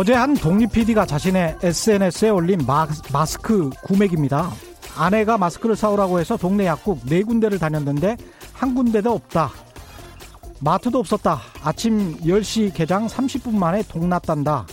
[0.00, 2.58] 어제 한 독립 PD가 자신의 SNS에 올린
[3.12, 4.50] 마스크 구매기입니다.
[4.96, 8.16] 아내가 마스크를 사오라고 해서 동네 약국 네 군데를 다녔는데
[8.54, 9.50] 한 군데도 없다.
[10.60, 11.40] 마트도 없었다.
[11.62, 14.66] 아침 10시 개장 30분 만에 동났단다.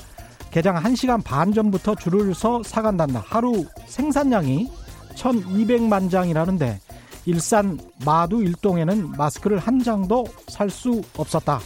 [0.49, 3.21] 개장 1시간 반 전부터 줄을 서 사간단다.
[3.25, 4.71] 하루 생산량이
[5.15, 6.79] 1200만 장이라는데
[7.25, 11.59] 일산 마두 일동에는 마스크를 한 장도 살 수 없었다.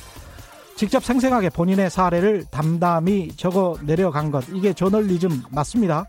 [0.81, 4.43] 직접 생생하게 본인의 사례를 담담히 적어 내려간 것.
[4.51, 6.05] 이게 저널리즘 맞습니다.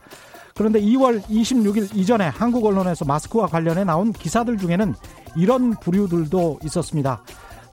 [0.54, 4.94] 그런데 2월 26일 이전에 한국 언론에서 마스크와 관련해 나온 기사들 중에는
[5.36, 7.22] 이런 부류들도 있었습니다.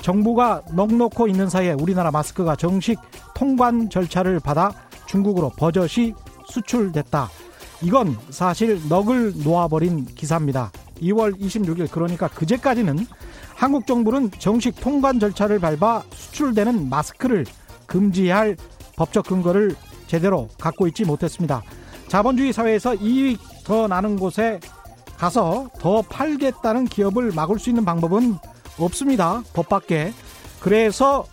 [0.01, 2.99] 정부가 넉넉고 있는 사이에 우리나라 마스크가 정식
[3.33, 4.73] 통관 절차를 받아
[5.05, 6.13] 중국으로 버젓이
[6.49, 7.29] 수출됐다.
[7.81, 10.69] 이건 사실 넋을 놓아버린 기사입니다.
[11.01, 13.07] 2월 26일 그러니까 그제까지는
[13.59, 17.45] 한국 정부는 정식 통관 절차를 밟아 수출되는 마스크를
[17.87, 18.55] 금지할
[18.95, 19.75] 법적 근거를
[20.07, 21.61] 제대로 갖고 있지 못했습니다.
[22.07, 24.61] 자본주의 사회에서 이익 더 나는 곳에
[25.17, 28.37] 가서 더 팔겠다는 기업을 막을 수 있는 방법은
[28.79, 29.43] 없습니다.
[29.51, 30.13] 법 밖에.
[30.61, 31.25] 그래서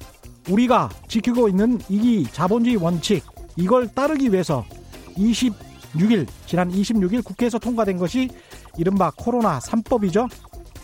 [0.51, 4.65] 우리가 지키고 있는 이 자본주의 원칙 이걸 따르기 위해서
[5.17, 8.31] 26일 지난 26일 국회에서 통과된 것이
[8.77, 10.29] 이른바 코로나 3법이죠.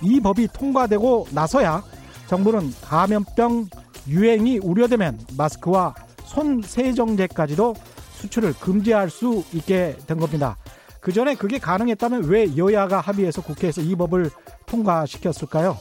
[0.02, 1.82] 이 법이 통과되고 나서야
[2.26, 3.66] 정부는 감염병
[4.08, 7.74] 유행이 우려되면 마스크와 손 세정제까지도
[8.14, 10.56] 수출을 금지할 수 있게 된 겁니다.
[11.00, 14.30] 그 전에 그게 가능했다면 왜 여야가 합의해서 국회에서 이 법을
[14.66, 15.76] 통과시켰을까요?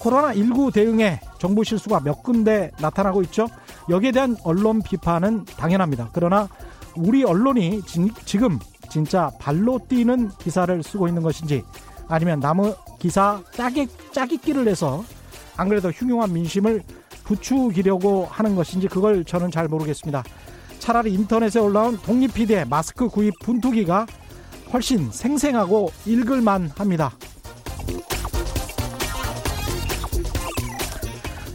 [0.00, 3.46] 코로나19 대응에 정부 실수가 몇 군데 나타나고 있죠.
[3.88, 6.10] 여기에 대한 언론 비판은 당연합니다.
[6.12, 6.48] 그러나
[6.96, 8.58] 우리 언론이 지 금
[8.90, 11.64] 진짜 발로 뛰는 기사를 쓰고 있는 것인지
[12.08, 12.74] 아니면 나무
[13.04, 15.04] 기사 짜기, 짜깁기를 해서
[15.58, 16.82] 안 그래도 흉흉한 민심을
[17.24, 20.24] 부추기려고 하는 것인지 그걸 저는 잘 모르겠습니다.
[20.78, 24.06] 차라리 인터넷에 올라온 독립 PD의 마스크 구입 분투기가
[24.72, 27.12] 훨씬 생생하고 읽을만 합니다.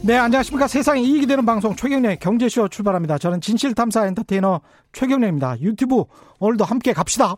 [0.04, 0.68] 네, 안녕하십니까.
[0.68, 3.18] 세상에 이익이 되는 방송 최경련의 경제쇼 출발합니다.
[3.18, 4.60] 저는 진실탐사 엔터테이너
[4.92, 5.60] 최경련입니다.
[5.62, 6.04] 유튜브
[6.38, 7.34] 오늘도 함께 갑시다.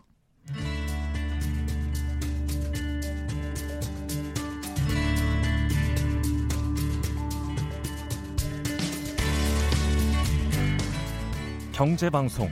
[11.82, 12.48] 경제방송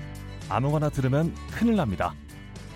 [0.49, 2.13] 아무거나 들으면 큰일 납니다.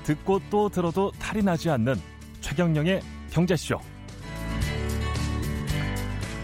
[0.05, 1.97] 듣고 또 들어도 탈이 나지 않는
[2.41, 3.01] 최경령의
[3.33, 3.77] 경제쇼.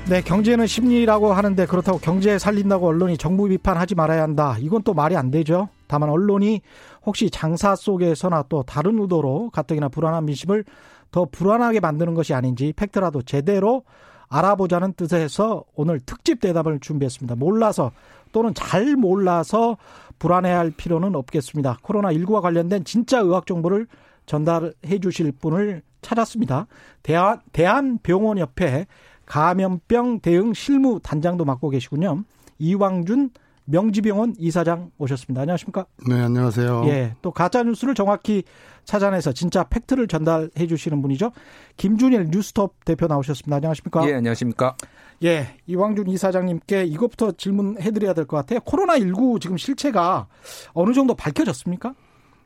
[0.08, 4.56] 네, 경제는 심리라고 하는데 그렇다고 경제 살린다고 언론이 정부 비판하지 말아야 한다.
[4.58, 5.68] 이건 또 말이 안 되죠.
[5.86, 6.60] 다만 언론이
[7.06, 10.64] 혹시 장사 속에서나 또 다른 의도로 가뜩이나 불안한 민심을
[11.12, 13.84] 더 불안하게 만드는 것이 아닌지 팩트라도 제대로
[14.28, 17.36] 알아보자는 뜻에서 오늘 특집 대답을 준비했습니다.
[17.36, 17.92] 몰라서
[18.32, 19.76] 또는 잘 몰라서
[20.18, 21.78] 불안해할 필요는 없겠습니다.
[21.82, 23.86] 코로나19와 관련된 진짜 의학 정보를
[24.26, 26.66] 전달해 주실 분을 찾았습니다.
[27.02, 28.86] 대한, 대한병원협회
[29.26, 32.24] 감염병 대응 실무 단장도 맡고 계시군요.
[32.58, 33.30] 이왕준
[33.70, 35.42] 명지병원 이사장 오셨습니다.
[35.42, 35.86] 안녕하십니까?
[36.08, 36.82] 네, 안녕하세요.
[36.86, 38.42] 예, 또 가짜 뉴스를 정확히
[38.84, 41.30] 찾아내서 진짜 팩트를 전달해 주시는 분이죠.
[41.76, 43.56] 김준일 뉴스톱 대표 나오셨습니다.
[43.56, 44.08] 안녕하십니까?
[44.08, 44.76] 예, 안녕하십니까?
[45.22, 48.60] 예, 이왕준 이사장님께 이것부터 질문해 드려야 될 것 같아요.
[48.60, 50.26] 코로나 19 지금 실체가
[50.72, 51.94] 어느 정도 밝혀졌습니까?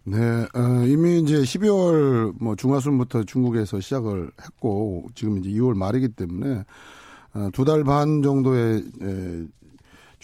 [0.06, 6.65] 네, 어, 이미 이제 12월 뭐 중하순부터 중국에서 시작을 했고 지금 이제 2월 말이기 때문에
[7.33, 9.45] 어, 두달 반 정도의 에,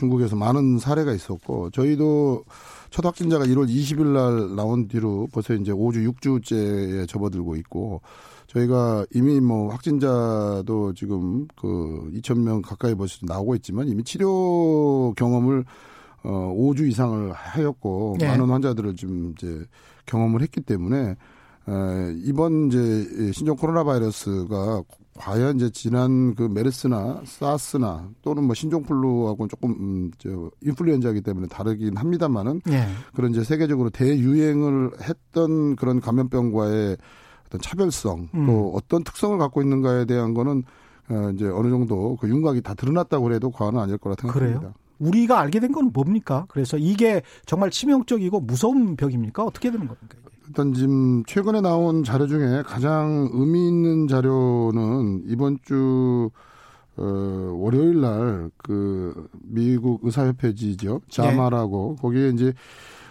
[0.00, 2.44] 중국에서 많은 사례가 있었고 저희도
[2.88, 8.00] 첫 확진자가 1월 20일 날 나온 뒤로 벌써 이제 5주, 6주째에 접어들고 있고
[8.46, 15.64] 저희가 이미 뭐 확진자도 지금 그 2,000명 가까이 벌써 나오고 있지만 이미 치료 경험을
[16.22, 18.26] 어 5주 이상을 하였고 네.
[18.26, 19.64] 많은 환자들을 좀 이제
[20.06, 24.82] 경험을 했기 때문에 에, 이번 이제 신종 코로나 바이러스가
[25.18, 31.96] 과연 이제 지난 그 메르스나 사스나 또는 뭐 신종플루하고는 조금 음, 저 인플루엔자이기 때문에 다르긴
[31.96, 32.86] 합니다만은 네.
[33.14, 36.96] 그런 이제 세계적으로 대유행을 했던 그런 감염병과의
[37.46, 38.46] 어떤 차별성 음.
[38.46, 40.62] 또 어떤 특성을 갖고 있는가에 대한 거는
[41.10, 44.58] 어, 이제 어느 정도 그 윤곽이 다 드러났다고 해도 과언은 아닐 거라 생각합니다.
[44.60, 44.74] 그래요?
[45.00, 46.44] 우리가 알게 된 건 뭡니까?
[46.48, 49.42] 그래서 이게 정말 치명적이고 무서운 벽입니까?
[49.44, 50.16] 어떻게 되는 겁니까?
[50.50, 56.28] 일단 지금 최근에 나온 자료 중에 가장 의미 있는 자료는 이번 주
[56.96, 57.04] 어,
[57.56, 62.02] 월요일 날 그 미국 의사협회지죠 자마라고 네.
[62.02, 62.52] 거기에 이제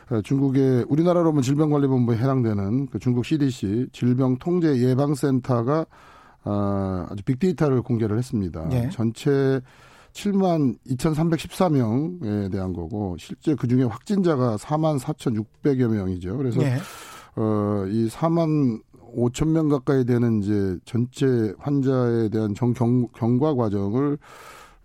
[0.09, 5.85] 어, 중국의 우리나라로 면 질병관리본부에 해당되는 그 중국 CDC 질병통제예방센터가
[6.43, 8.67] 어, 아주 빅데이터를 공개를 했습니다.
[8.67, 8.89] 네.
[8.89, 9.61] 전체
[10.11, 16.35] 7만 2,314명에 대한 거고 실제 그 중에 확진자가 4만 4,600여 명이죠.
[16.35, 16.77] 그래서 네.
[17.35, 18.81] 어 이 4만
[19.15, 24.17] 5천 명 가까이 되는 이제 전체 환자에 대한 정 경, 경과 과정을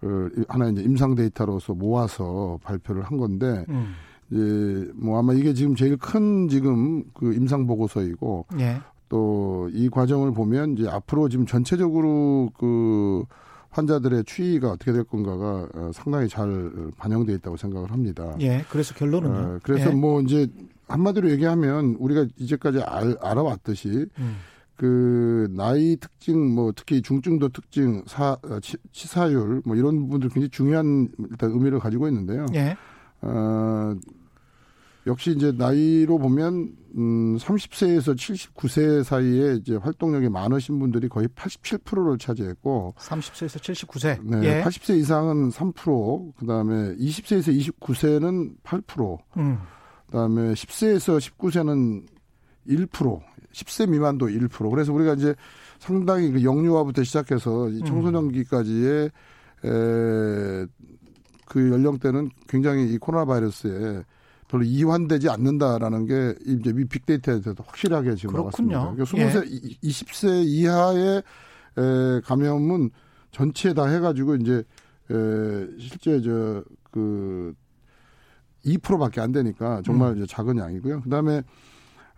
[0.02, 0.08] 어,
[0.49, 3.94] 하나 이제 임상 데이터로서 모아서 발표를 한 건데 음.
[4.31, 8.81] 이제 뭐 아마 이게 지금 제일 큰 지금 그 임상 보고서이고 예.
[9.11, 13.25] 또이 과정을 보면 이제 앞으로 지금 전체적으로 그
[13.75, 18.35] 환자들의 추이가 어떻게 될 건가가 어, 상당히 잘 반영돼 있다고 생각을 합니다.
[18.41, 18.65] 예.
[18.71, 19.94] 그래서 결론은 어, 그래서 예.
[19.94, 20.47] 뭐 이제
[20.87, 24.37] 한마디로 얘기하면 우리가 이제까지 알, 알아왔듯이 음.
[24.76, 30.50] 그 나이 특징 뭐 특히 중증도 특징 사 어, 치, 치사율 뭐 이런 부분들 굉장히
[30.50, 32.47] 중요한 일단 의미를 가지고 있는데요.
[32.55, 32.76] 예.
[33.23, 33.94] 어
[35.06, 42.94] 역시 이제 나이로 보면 음 30세에서 79세 사이에 이제 활동력이 많으신 분들이 거의 87%를 차지했고
[42.99, 44.23] 30세에서 79세.
[44.23, 44.46] 네.
[44.46, 44.62] 예.
[44.62, 49.19] 80세 이상은 3%, 그다음에 20세에서 29세는 8%.
[49.38, 49.58] 음.
[50.06, 52.06] 그다음에 10세에서 19세는
[52.69, 53.20] 1%,
[53.52, 54.70] 10세 미만도 1%.
[54.70, 55.35] 그래서 우리가 이제
[55.81, 59.11] 상당히 그 영유아부터 시작해서 이 청소년기까지의
[59.64, 60.67] 에,
[61.47, 64.05] 그 연령대는 굉장히 이 코로나 바이러스에
[64.49, 68.73] 별로 이완되지 않는다라는 게 이제 미 빅데이터에서 확실하게 지금 그렇군요.
[68.73, 69.05] 나왔습니다.
[69.05, 69.88] 그러니까 20세, 예.
[69.88, 71.23] 20세 이하의
[71.79, 72.91] 에, 감염은
[73.31, 74.62] 전체 다 해가지고 이제
[75.11, 77.55] 에, 실제 저그
[78.64, 80.19] 2%밖에 안 되니까 정말 음.
[80.19, 81.02] 이제 작은 양이고요.
[81.02, 81.43] 그다음에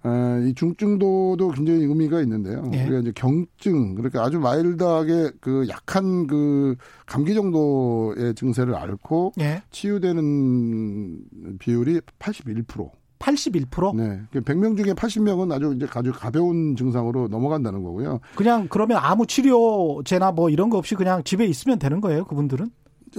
[0.04, 2.70] 어, 이 중증도도 굉장히 의미가 있는데요.
[2.74, 2.84] 예.
[2.84, 6.76] 우리가 이제 경증 그렇게 아주 마일드하게 그 약한 그
[7.06, 9.62] 감기 정도의 증세를 앓고 예.
[9.70, 12.90] 치유되는 비율이 81%.
[13.18, 13.96] 81%?
[13.96, 14.20] 네.
[14.40, 18.20] 100명 중에 80명은 아주 이제 아주 가벼운 증상으로 넘어간다는 거고요.
[18.36, 22.70] 그냥 그러면 아무 치료제나 뭐 이런 거 없이 그냥 집에 있으면 되는 거예요, 그분들은?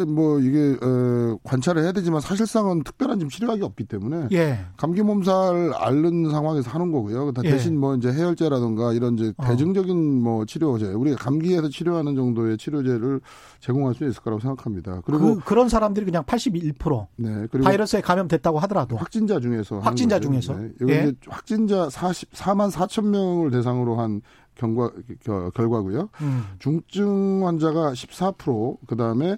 [0.05, 4.59] 뭐 이게 어, 관찰을 해야 되지만 사실상은 특별한 지금 치료약이 없기 때문에 예.
[4.77, 7.31] 감기 몸살 앓는 상황에서 하는 거고요.
[7.43, 7.49] 예.
[7.49, 9.45] 대신 뭐 이제 해열제라든가 이런 이제 어.
[9.45, 13.21] 대중적인 뭐 치료제 우리가 감기에서 치료하는 정도의 치료제를
[13.59, 15.01] 제공할 수 있을 거라고 생각합니다.
[15.05, 20.55] 그리고 그, 런 사람들이 그냥 81% 네, 그리고 바이러스에 감염됐다고 하더라도 확진자 중에서 확진자 중에서
[20.55, 20.71] 네.
[20.81, 20.97] 여기 예.
[20.97, 24.21] 이제 확진자 44만 4천 명을 대상으로 한
[24.57, 24.91] 경과
[25.53, 26.09] 결과고요.
[26.21, 26.43] 음.
[26.59, 29.37] 중증 환자가 14% 그다음에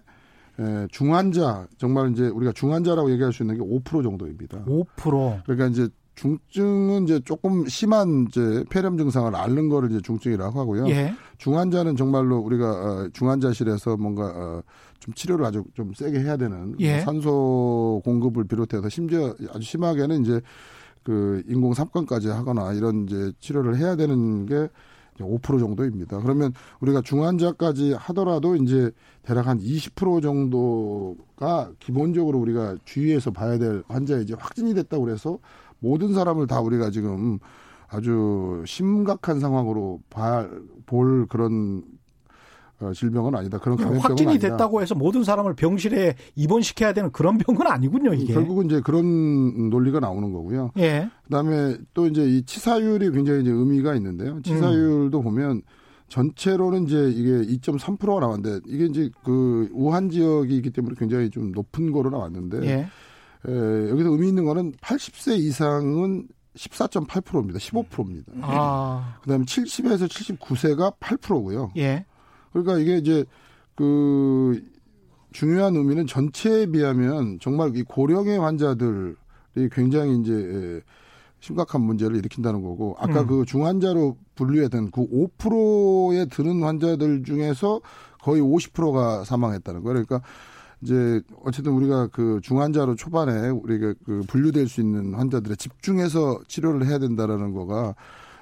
[0.60, 4.66] 예, 중환자 정말 이제 우리가 중환자라고 얘기할 수 있는 게 5% 정도입니다.
[4.66, 5.44] 5%.
[5.46, 10.90] 그러니까 이제 중증은 이제 조금 심한 이제 폐렴 증상을 앓는 거를 이제 중증이라고 하고요.
[10.90, 11.14] 예.
[11.38, 14.62] 중환자는 정말로 우리가 어, 중환자실에서 뭔가 어,
[15.00, 17.00] 좀 치료를 아주 좀 세게 해야 되는 예.
[17.00, 20.42] 산소 공급을 비롯해서 심지어 아주 심하게는 이제
[21.04, 24.68] 그 인공 삼건까지 하거나 이런 이제 치료를 해야 되는 게
[25.24, 26.20] 5% 정도입니다.
[26.20, 28.92] 그러면 우리가 중환자까지 하더라도 이제
[29.24, 35.40] 대략 한 20% 정도가 기본적으로 우리가 주의해서 봐야 될 환자에 이제 확진이 됐다고 그래서
[35.80, 37.40] 모든 사람을 다 우리가 지금
[37.88, 40.02] 아주 심각한 상황으로
[40.86, 41.99] 볼 그런 어,
[42.94, 43.58] 질병은 아니다.
[43.58, 44.50] 그런 감염병은 확진이 아니다.
[44.50, 48.34] 됐다고 해서 모든 사람을 병실에 입원시켜야 되는 그런 병은 아니군요, 이게.
[48.34, 50.72] 결국은 이제 그런 논리가 나오는 거고요.
[50.78, 51.10] 예.
[51.26, 54.42] 그다음에 또 이제 이 치사율이 굉장히 이제 의미가 있는데요.
[54.42, 55.24] 치사율도 음.
[55.24, 55.62] 보면
[56.08, 61.92] 전체로는 이제 이게 2.3%가 나왔는데 이게 이제 그 우한 지역이 있기 때문에 굉장히 좀 높은
[61.92, 62.90] 거로 나왔는데 예.
[63.48, 67.60] 에, 여기서 의미 있는 거는 80세 이상은 14.8%입니다.
[67.60, 68.32] 15%입니다.
[68.42, 69.18] 아.
[69.22, 71.72] 그다음에 70에서 79세가 8%고요.
[71.78, 72.06] 예.
[72.52, 73.26] 그러니까 이게 이제
[73.76, 74.62] 그
[75.32, 79.16] 중요한 의미는 전체에 비하면 정말 이 고령의 환자들이
[79.72, 80.82] 굉장히 이제
[81.40, 83.28] 심각한 문제를 일으킨다는 거고 아까 음.
[83.28, 87.82] 그 중환자로 분류했던 그 5%에 드는 환자들 중에서
[88.22, 90.04] 거의 50%가 사망했다는 거예요.
[90.04, 90.28] 그러니까
[90.82, 97.00] 이제 어쨌든 우리가 그 중환자로 초반에 우리가 그 분류될 수 있는 환자들에 집중해서 치료를 해야
[97.00, 97.96] 된다라는 거가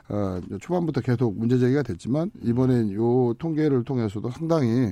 [0.10, 4.92] 어, 초반부터 계속 문제 제기가 됐지만 이번엔 요 통계를 통해서도 상당히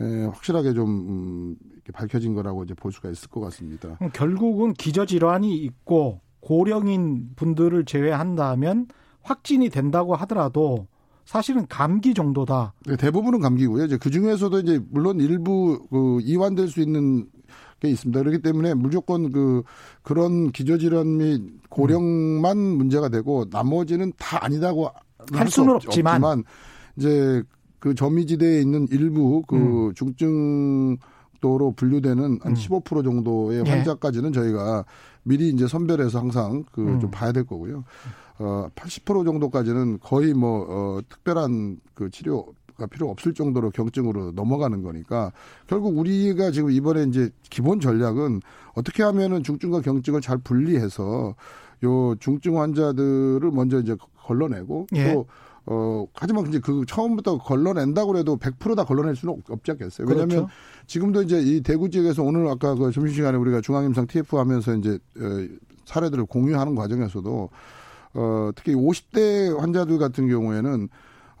[0.00, 1.56] 에, 확실하게 좀 음,
[1.92, 3.98] 밝혀진 거라고 이제 볼 수가 있을 것 같습니다.
[4.12, 8.86] 결국은 기저질환이 있고 고령인 분들을 제외한다면
[9.22, 10.86] 확진이 된다고 하더라도
[11.24, 12.72] 사실은 감기 정도다.
[12.86, 13.84] 네, 대부분은 감기고요.
[13.84, 17.26] 이제 그 중에서도 이제 물론 일부 그 이완될 수 있는
[17.80, 18.20] 게 있습니다.
[18.20, 19.62] 그렇기 때문에 무조건 그
[20.02, 22.78] 그런 기저질환 및 고령만 음.
[22.78, 24.90] 문제가 되고 나머지는 다 아니다고
[25.32, 26.14] 할 수는 없지만.
[26.16, 26.44] 없지만
[26.96, 27.42] 이제
[27.78, 29.56] 그 저미지대에 있는 일부 그
[29.88, 29.94] 음.
[29.94, 30.98] 중증
[31.40, 33.04] 도로 분류되는 한 15% 음.
[33.04, 33.70] 정도의 예.
[33.70, 34.84] 환자까지는 저희가
[35.22, 37.10] 미리 이제 선별해서 항상 그좀 음.
[37.12, 37.84] 봐야 될 거고요.
[38.40, 42.46] 어, 80% 정도까지는 거의 뭐, 어, 특별한 그 치료
[42.78, 45.32] 가 필요 없을 정도로 경증으로 넘어가는 거니까
[45.66, 48.40] 결국 우리가 지금 이번에 이제 기본 전략은
[48.74, 51.34] 어떻게 하면은 중증과 경증을 잘 분리해서
[51.82, 55.12] 요 중증 환자들을 먼저 이제 걸러내고 예.
[55.12, 55.26] 또
[55.66, 60.06] 어, 하지만 이제 그 처음부터 걸러낸다고 해도 100%다 걸러낼 수는 없지 않겠어요.
[60.06, 60.48] 왜냐하면 그렇죠.
[60.86, 65.48] 지금도 이제 이 대구 지역에서 오늘 아까 그 점심시간에 우리가 중앙임상 TF 하면서 이제 어,
[65.84, 67.50] 사례들을 공유하는 과정에서도
[68.14, 70.88] 어, 특히 50대 환자들 같은 경우에는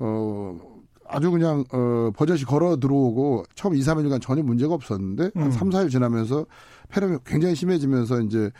[0.00, 0.58] 어,
[1.08, 5.50] 아주 그냥 어, 버젓이 걸어 들어오고 처음 2, 3일간 전혀 문제가 없었는데 한 음.
[5.50, 6.46] 3, 4일 지나면서
[6.90, 8.50] 폐렴이 굉장히 심해지면서 이제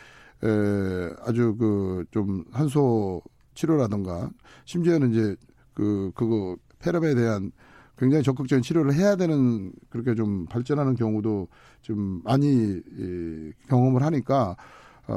[0.43, 3.21] 에, 아주 그 좀 한소
[3.53, 4.29] 치료라든가
[4.65, 5.35] 심지어는 이제
[5.73, 7.51] 그 그거 폐렴에 대한
[7.97, 11.49] 굉장히 적극적인 치료를 해야 되는 그렇게 좀 발전하는 경우도
[11.81, 14.55] 좀 많이 이, 경험을 하니까 어,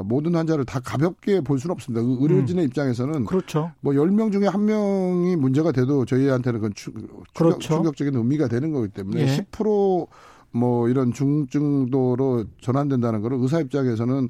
[0.01, 2.01] 모든 환자를 다 가볍게 볼 수는 없습니다.
[2.05, 3.71] 의- 의료진의 입장에서는 그렇죠.
[3.81, 7.59] 뭐 10명 중에 한 명이 문제가 돼도 저희한테는 그건 추, 충격, 그렇죠.
[7.59, 9.45] 충격 적인 의미가 되는 거기 때문에 예.
[9.51, 14.29] 10%뭐 이런 중증도로 전환된다는 거는 의사 입장에서는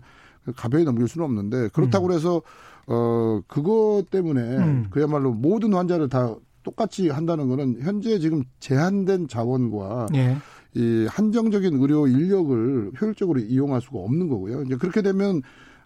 [0.55, 2.41] 가벼이 넘길 수는 없는데 그렇다고 그래서
[2.87, 4.87] 어 그것 때문에 음.
[4.89, 10.37] 그야말로 모든 환자를 다 똑같이 한다는 거는 현재 지금 제한된 자원과 예.
[10.75, 14.63] 이 한정적인 의료 인력을 효율적으로 이용할 수가 없는 거고요.
[14.63, 15.41] 이제 그렇게 되면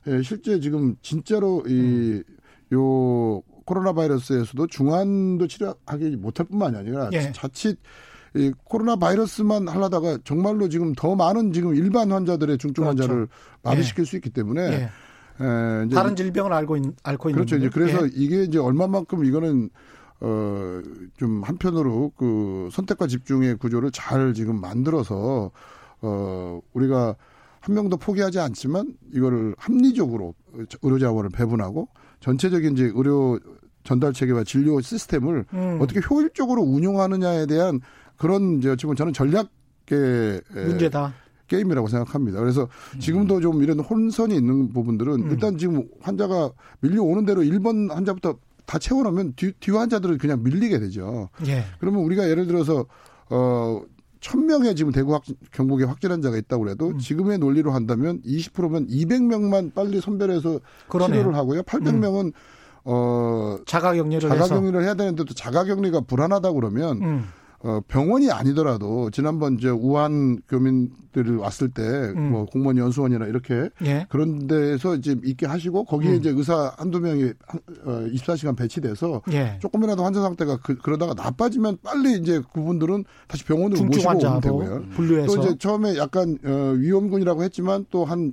[0.07, 7.31] 예, 실제 지금 진짜로 이요 코로나 바이러스에서도 중환도 치료하기 못할 뿐만이 아니라 예.
[7.33, 7.77] 자칫
[8.33, 13.01] 이 코로나 바이러스만 하려다가 정말로 지금 더 많은 지금 일반 환자들의 중증 그렇죠.
[13.01, 13.27] 환자를
[13.63, 15.43] 마비시킬 수 있기 때문에 예.
[15.43, 17.57] 에, 이제 다른 질병을 알고 있, 앓고 있는 그렇죠.
[17.57, 17.69] 이제.
[17.69, 18.11] 그래서 예.
[18.13, 19.69] 이게 이제 얼마만큼 이거는
[20.19, 20.81] 어,
[21.17, 25.51] 좀 한편으로 그 선택과 집중의 구조를 잘 지금 만들어서
[26.01, 27.15] 어, 우리가
[27.59, 30.33] 한 명도 포기하지 않지만 이거를 합리적으로
[30.81, 33.39] 의료 자원을 배분하고 전체적인 이제 의료
[33.83, 35.77] 전달 체계와 진료 시스템을 음.
[35.81, 37.79] 어떻게 효율적으로 운용하느냐에 대한
[38.17, 39.47] 그런 이제 보면 저는 전략의
[40.55, 41.13] 에, 문제다.
[41.47, 42.39] 게임이라고 생각합니다.
[42.39, 42.67] 그래서
[42.99, 45.31] 지금도 좀 이런 혼선이 있는 부분들은 음.
[45.31, 51.29] 일단 지금 환자가 밀려오는 대로 1번 환자부터 다 채워놓으면 뒤, 뒤 환자들은 그냥 밀리게 되죠.
[51.47, 51.63] 예.
[51.79, 52.85] 그러면 우리가 예를 들어서
[53.29, 53.81] 어,
[54.19, 56.99] 1000명의 지금 대구 확, 경북에 확진 환자가 있다고 해도 음.
[56.99, 60.59] 지금의 논리로 한다면 20%면 200명만 빨리 선별해서
[60.89, 61.19] 그러네요.
[61.19, 61.61] 치료를 하고요.
[61.63, 62.33] 800명은
[62.83, 64.43] 어, 자가 격리를 해서.
[64.43, 67.25] 자가 격리를 해야 되는데 또 자가 격리가 불안하다 그러면 음.
[67.67, 72.31] 어, 병원이 아니더라도 지난번 이제 우한 교민들이 왔을 때 음.
[72.31, 74.05] 뭐 공무원 연수원이나 이렇게 예.
[74.07, 76.15] 그런 데서 이제 있게 하시고 거기에 음.
[76.15, 79.57] 이제 의사 한두 명이 한- 어, 24시간 배치돼서 예.
[79.59, 84.83] 조금이라도 환자 상태가 그, 러다가 나빠지면 빨리 이제 그분들은 다시 병원으로 모시고 오면 되고요.
[84.95, 85.35] 분류해서.
[85.35, 88.31] 또 이제 처음에 약간 어, 위험군이라고 했지만 또한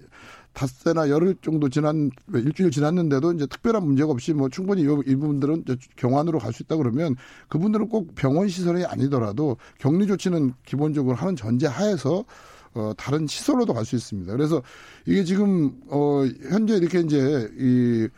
[0.54, 5.64] 닷새나 열흘 정도 지난 일주일 지났는데도 이제 특별한 문제가 없이 뭐 충분히 이, 이 부분들은
[5.96, 7.16] 경환으로 갈 수 있다 그러면
[7.49, 12.25] 그분들은 꼭 병원 시설이 아니더라도 격리 조치는 기본적으로 하는 전제 하에서
[12.75, 14.32] 어 다른 시설로도 갈 수 있습니다.
[14.32, 14.62] 그래서
[15.06, 18.08] 이게 지금 어 현재 이렇게 이제 이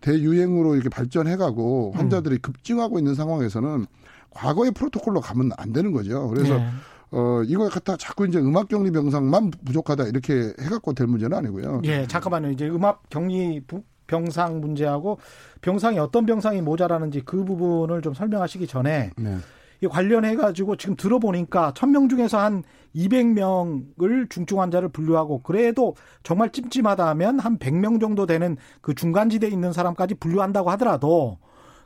[0.00, 3.86] 대유행으로 이렇게 발전해가고 환자들이 급증하고 있는 상황에서는
[4.30, 6.28] 과거의 프로토콜로 가면 안 되는 거죠.
[6.28, 6.68] 그래서 예.
[7.10, 11.80] 어, 이걸 갖다 자꾸 이제 음악 격리 병상만 부족하다 이렇게 해갖고 될 문제는 아니고요.
[11.84, 12.50] 예, 잠깐만요.
[12.50, 15.18] 이제 음압 격리 부- 병상 문제하고
[15.60, 19.36] 병상이 어떤 병상이 모자라는지 그 부분을 좀 설명하시기 전에 네.
[19.80, 22.64] 이 관련해 가지고 지금 들어보니까 1000명 중에서 한
[22.96, 29.72] 200명을 중증 환자를 분류하고 그래도 정말 찜찜하다 하면 한 100명 정도 되는 그 중간지대에 있는
[29.72, 31.38] 사람까지 분류한다고 하더라도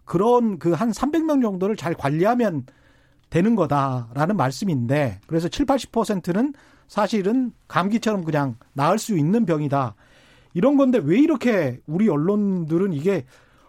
[0.05, 2.65] 그런 그한 300명 정도를 잘 관리하면
[3.33, 6.53] 되는 거다라는 말씀인데 그래서 7, 80%는
[6.87, 9.95] 사실은 감기처럼 그냥 나을 수 있는 병이다.
[10.53, 13.25] 이런 건데 왜 이렇게 우리 언론들은 이게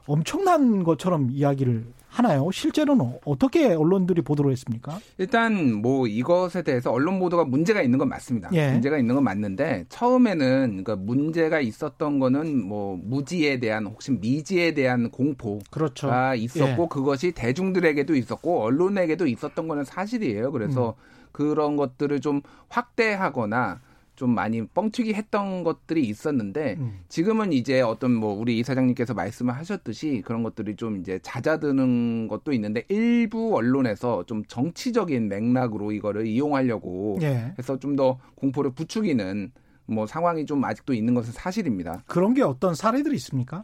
[0.05, 2.51] 엄청난 것처럼 이야기를 하나요?
[2.51, 4.99] 실제로는 어떻게 언론들이 보도를 했습니까?
[5.17, 8.49] 일단 뭐 이것에 대해서 언론 보도가 문제가 있는 건 맞습니다.
[8.53, 8.71] 예.
[8.71, 15.09] 문제가 있는 건 맞는데 처음에는 그러니까 문제가 있었던 거는 뭐 무지에 대한 혹시 미지에 대한
[15.09, 16.07] 공포가 그렇죠.
[16.35, 16.87] 있었고 예.
[16.87, 20.51] 그것이 대중들에게도 있었고 언론에게도 있었던 거는 사실이에요.
[20.51, 21.27] 그래서 음.
[21.31, 23.79] 그런 것들을 좀 확대하거나
[24.23, 26.99] 좀 많이 뻥튀기 했던 것들이 있었는데 음.
[27.09, 32.85] 지금은 이제 어떤 뭐 우리 이사장님께서 말씀을 하셨듯이 그런 것들이 좀 이제 잦아드는 것도 있는데
[32.87, 37.53] 일부 언론에서 좀 정치적인 맥락으로 이거를 이용하려고 예.
[37.59, 39.51] 해서 좀 더 공포를 부추기는
[39.85, 42.01] 뭐 상황이 좀 아직도 있는 것은 사실입니다.
[42.07, 43.63] 그런 게 어떤 사례들이 있습니까?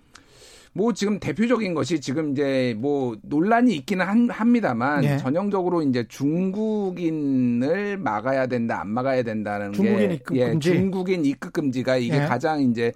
[0.74, 5.18] 뭐 지금 대표적인 것이 지금 이제 뭐 논란이 있기는 한- 합니다만 예.
[5.18, 10.74] 전형적으로 이제 중국인을 막아야 된다 안 막아야 된다는 중국인 게 입국 예, 금지?
[10.74, 12.20] 중국인 입국 금지가 이게 예.
[12.26, 12.92] 가장 이제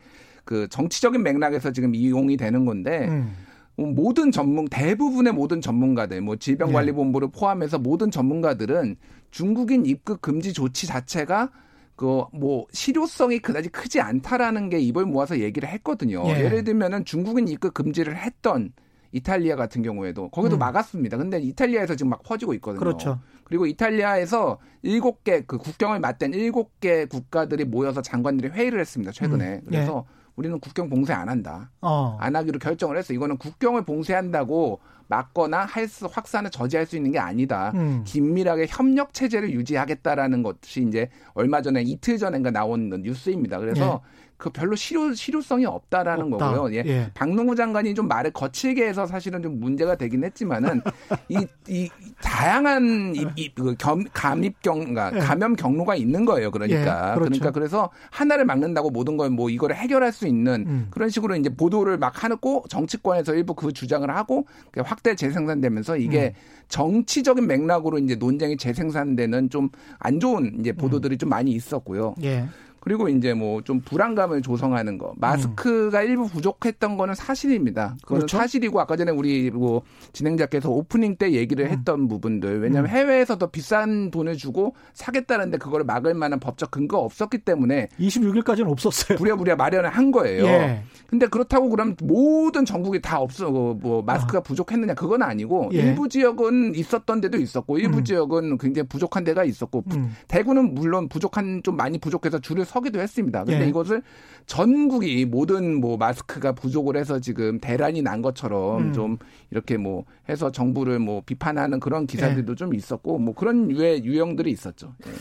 [0.46, 3.34] 그 정치적인 맥락에서 지금 이용이 되는 건데 음.
[3.76, 8.98] 모든 전문 대부분의 모든 전문가들 뭐 질병관리본부를 포함해서 모든 전문가들은
[9.32, 11.50] 중국인 입국 금지 조치 자체가
[11.96, 16.24] 그 뭐 실효성이 그다지 크지 않다라는 게 입을 모아서 얘기를 했거든요.
[16.28, 16.50] 예.
[16.50, 18.72] 를 들면은 중국인 입국 금지를 했던
[19.12, 20.60] 이탈리아 같은 경우에도 거기도 음.
[20.60, 21.18] 막았습니다.
[21.18, 22.80] 근데 이탈리아에서 지금 막 퍼지고 있거든요.
[22.80, 23.20] 그렇죠.
[23.44, 29.12] 그리고 이탈리아에서 일곱 개 그 국경을 맞댄 일곱 개 국가들이 모여서 장관들이 회의를 했습니다.
[29.12, 29.56] 최근에.
[29.56, 29.62] 음.
[29.66, 31.70] 그래서 우리는 국경 봉쇄 안 한다.
[31.82, 32.18] 어.
[32.20, 33.14] 안 하기로 결정을 했어.
[33.14, 37.72] 이거는 국경을 봉쇄한다고 막거나 할 수, 확산을 저지할 수 있는 게 아니다.
[37.76, 38.04] 음.
[38.06, 43.60] 긴밀하게 협력 체제를 유지하겠다라는 것이 이제 얼마 전에 이틀 전인가 나온 뉴스입니다.
[43.60, 44.02] 그래서
[44.44, 46.52] 그 별로 실효 실효성이 없다라는 없다.
[46.52, 46.76] 거고요.
[46.76, 46.84] 예.
[46.86, 47.12] 예.
[47.14, 50.82] 박능구 장관이 좀 말을 거칠게 해서 사실은 좀 문제가 되긴 했지만은
[51.30, 51.90] 이, 이
[52.22, 55.20] 다양한 이, 이, 그 겸, 감입 경, 그러니까 예.
[55.20, 56.52] 감염 경로가 있는 거예요.
[56.52, 57.30] 그러니까 예, 그렇죠.
[57.30, 60.88] 그러니까 그래서 하나를 막는다고 모든 걸 뭐 이거를 해결할 수 있는 음.
[60.92, 64.46] 그런 식으로 이제 보도를 막 하고 정치권에서 일부 그 주장을 하고
[64.78, 66.64] 확대 재생산되면서 이게 음.
[66.68, 69.70] 정치적인 맥락으로 이제 논쟁이 재생산되는 좀
[70.00, 72.16] 안 좋은 이제 보도들이 좀 많이 있었고요.
[72.24, 72.46] 예.
[72.84, 75.14] 그리고 이제 뭐 좀 불안감을 조성하는 거.
[75.16, 77.96] 마스크가 일부 부족했던 거는 사실입니다.
[78.02, 78.38] 그거는 그렇죠.
[78.38, 82.62] 사실이고 아까 전에 우리 뭐 진행자께서 오프닝 때 얘기를 했던 부분들.
[82.62, 88.70] 왜냐하면 해외에서 더 비싼 돈을 주고 사겠다는데 그거를 막을 만한 법적 근거가 없었기 때문에 26일까지는
[88.70, 89.18] 없었어요.
[89.18, 90.44] 부랴부랴 마련을 한 거예요.
[90.46, 90.84] 예.
[91.08, 95.78] 근데 그렇다고 그러면 모든 전국이 다 없어 뭐, 뭐 마스크가 부족했느냐 그건 아니고 예.
[95.78, 98.04] 일부 지역은 있었던 데도 있었고 일부 음.
[98.04, 100.14] 지역은 굉장히 부족한 데가 있었고 부- 음.
[100.28, 103.44] 대구는 물론 부족한 좀 많이 부족해서 줄을 서기도 했습니다.
[103.44, 103.70] 근데 예.
[103.70, 104.02] 이것을
[104.48, 108.94] 전국이 모든 뭐 마스크가 부족을 해서 지금 대란이 난 것처럼 음.
[108.94, 109.18] 좀
[109.52, 112.56] 이렇게 뭐 해서 정부를 뭐 비판하는 그런 기사들도 예.
[112.56, 114.96] 좀 있었고 뭐 그런 유의 유형들이 있었죠.
[115.06, 115.12] 예.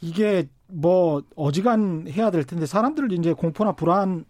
[0.00, 4.24] 이게 뭐 어지간해야 될 텐데 사람들을 이제 공포나 불안에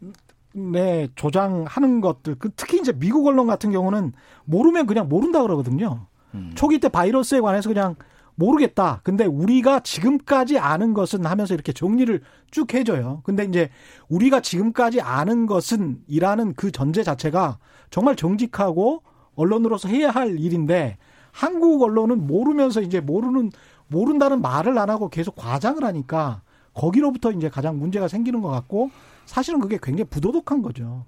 [1.14, 4.12] 조장하는 것들 그 특히 이제 미국 언론 같은 경우는
[4.44, 6.08] 모르면 그냥 모른다 그러거든요.
[6.34, 6.50] 음.
[6.56, 7.94] 초기 때 바이러스에 관해서 그냥
[8.34, 9.00] 모르겠다.
[9.04, 13.20] 근데 우리가 지금까지 아는 것은 하면서 이렇게 정리를 쭉 해줘요.
[13.24, 13.70] 근데 이제
[14.08, 17.58] 우리가 지금까지 아는 것은 이라는 그 전제 자체가
[17.90, 19.02] 정말 정직하고
[19.34, 20.98] 언론으로서 해야 할 일인데
[21.30, 23.50] 한국 언론은 모르면서 이제 모르는
[23.88, 26.42] 모른다는 말을 안 하고 계속 과장을 하니까
[26.74, 28.90] 거기로부터 이제 가장 문제가 생기는 것 같고
[29.26, 31.04] 사실은 그게 굉장히 부도덕한 거죠.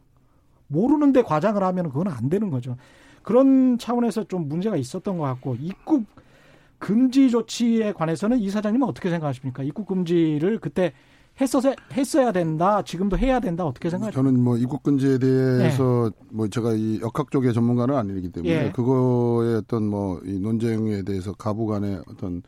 [0.66, 2.76] 모르는데 과장을 하면 그건 안 되는 거죠.
[3.22, 6.04] 그런 차원에서 좀 문제가 있었던 것 같고 입국
[6.84, 9.62] 금지 조치에 관해서는 이 사장님은 어떻게 생각하십니까?
[9.62, 10.92] 입국 금지를 그때
[11.40, 12.82] 했어야 했어야 된다.
[12.82, 13.64] 지금도 해야 된다.
[13.64, 14.28] 어떻게 생각하십니까?
[14.28, 18.70] 저는 뭐 입국 금지에 대해서 뭐 제가 이 역학 쪽의 전문가는 아니기 때문에 예.
[18.72, 22.42] 그거의 어떤 뭐 이 논쟁에 대해서 가부간의 어떤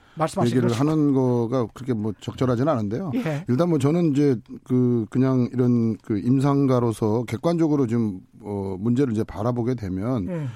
[0.44, 3.11] 얘기를 것이- 하는 거가 그렇게 뭐 적절하지는 않은데요.
[3.14, 3.44] 예.
[3.49, 10.29] 일단 뭐 저는 이제 그 그냥 이런 그 임상가로서 객관적으로 좀어 문제를 이제 바라보게 되면
[10.29, 10.46] 음.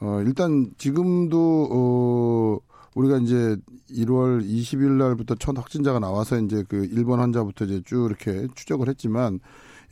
[0.00, 2.58] 어 일단 지금도 어
[2.94, 3.56] 우리가 이제
[3.90, 9.40] 1월 20일 날부터 첫 확진자가 나와서 이제 그 일본 환자부터 이제 쭉 이렇게 추적을 했지만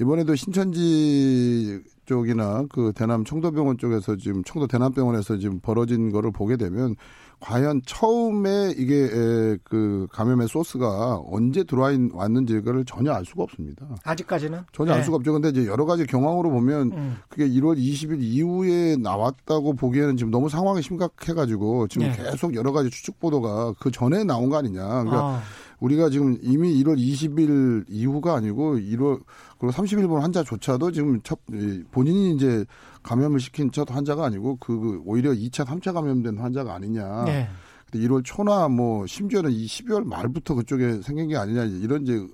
[0.01, 6.97] 이번에도 신천지 쪽이나 그 대남 청도병원 쪽에서 지금 청도 대남병원에서 지금 벌어진 거를 보게 되면
[7.43, 13.85] 과연 처음에 이게 에, 그 감염의 소스가 언제 들어와 있- 왔는지를 전혀 알 수가 없습니다.
[14.05, 15.05] 아직까지는 전혀 알 네.
[15.05, 15.33] 수가 없죠.
[15.33, 17.17] 근데 이제 여러 가지 경황으로 보면 음.
[17.29, 22.17] 그게 1월 20일 이후에 나왔다고 보기에는 지금 너무 상황이 심각해가지고 지금 네.
[22.17, 24.87] 계속 여러 가지 추측 보도가 그 전에 나온 거 아니냐.
[24.87, 25.43] 그러니까 아,
[25.83, 29.21] 우리가 지금 이미 1월 20일 이후가 아니고 1월
[29.59, 32.65] 그리고 30일분 환자조차도 지금 첫 이, 본인이 이제
[33.03, 37.25] 감염을 시킨 첫 환자가 아니고 그 오히려 2차, 3차 감염된 환자가 아니냐.
[37.25, 37.49] 네.
[37.91, 42.25] 근데 1월 초나 뭐 심지어는 이 12월 말부터 그쪽에 생긴 게 아니냐 이런 이제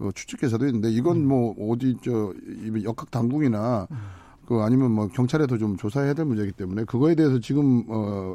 [0.00, 1.28] 어, 추측 기사도 있는데 이건 음.
[1.28, 3.86] 뭐 어디 저이 역학 당국이나
[4.46, 8.34] 그 아니면 뭐 경찰에도 좀 조사해야 될 문제이기 때문에 그거에 대해서 지금 어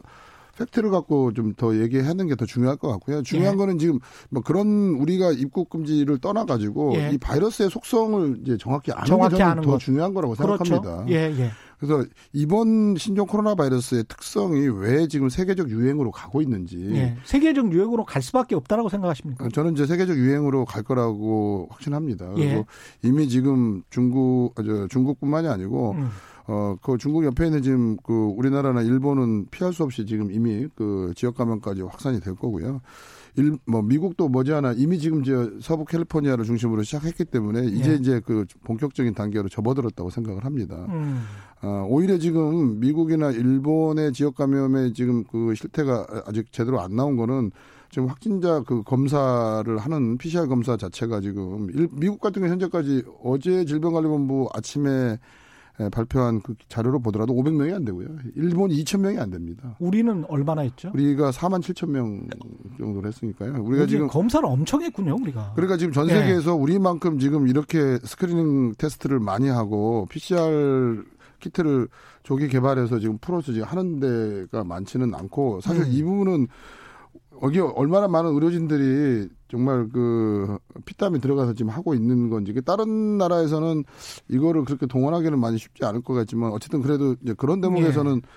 [0.58, 3.22] 팩트를 갖고 좀 더 얘기하는 게 더 중요할 것 같고요.
[3.22, 3.58] 중요한 예.
[3.58, 7.12] 거는 지금 뭐 그런 우리가 입국 금지를 떠나 가지고 예.
[7.14, 9.78] 이 바이러스의 속성을 이제 정확히 아는 정확히 게 저는 더 것.
[9.80, 10.64] 중요한 거라고 그렇죠.
[10.66, 11.06] 생각합니다.
[11.14, 11.52] 예, 예.
[11.80, 17.18] 그래서 이번 신종 코로나 바이러스의 특성이 왜 지금 세계적 유행으로 가고 있는지 예.
[17.26, 19.46] 세계적 유행으로 갈 수밖에 없다라고 생각하십니까?
[19.46, 22.30] 어, 저는 이제 세계적 유행으로 갈 거라고 확신합니다.
[22.34, 22.66] 그리고 예.
[23.08, 26.10] 이미 지금 중국, 아, 저 중국뿐만이 아니고 음.
[26.48, 31.14] 어, 그 중국 옆에 있는 지금 그 우리나라나 일본은 피할 수 없이 지금 이미 그
[31.16, 32.82] 지역 감염까지 확산이 될 거고요.
[33.36, 37.96] 일, 뭐 미국도 머지않아 이미 지금 저 서부 캘리포니아를 중심으로 시작했기 때문에 이제 예.
[37.96, 40.86] 이제 그 본격적인 단계로 접어들었다고 생각을 합니다.
[40.90, 41.24] 음.
[41.64, 47.52] 어, 오히려 지금 미국이나 일본의 지역 감염의 지금 그 실태가 아직 제대로 안 나온 거는
[47.90, 53.66] 지금 확진자 그 검사를 하는 PCR 검사 자체가 지금 일, 미국 같은 경우 현재까지 어제
[53.66, 55.18] 질병관리본부 아침에 예,
[55.92, 58.08] 발표한 그 자료로 보더라도 500명이 안 되고요.
[58.36, 59.76] 일본이 2,000명이 안 됩니다.
[59.80, 60.92] 우리는 얼마나 했죠?
[60.94, 62.28] 우리가 4만 7천 명
[62.78, 63.64] 정도로 했으니까요.
[63.64, 65.54] 우리가 지금 검사를 엄청 했군요, 우리가.
[65.56, 66.58] 그러니까 지금 전 세계에서 네.
[66.58, 71.04] 우리만큼 지금 이렇게 screening test를 많이 하고 PCR
[71.40, 71.88] 키트를
[72.24, 75.90] 조기 개발해서 지금 풀어서 지금 하는 데가 많지는 않고 사실 음.
[75.92, 76.48] 이 부분은
[77.42, 83.84] 여기 얼마나 많은 의료진들이 정말 그 피땀이 들어가서 지금 하고 있는 건지 다른 나라에서는
[84.30, 88.28] 이거를 그렇게 동원하기는 많이 쉽지 않을 것 같지만 어쨌든 그래도 이제 그런 대목에서는 네.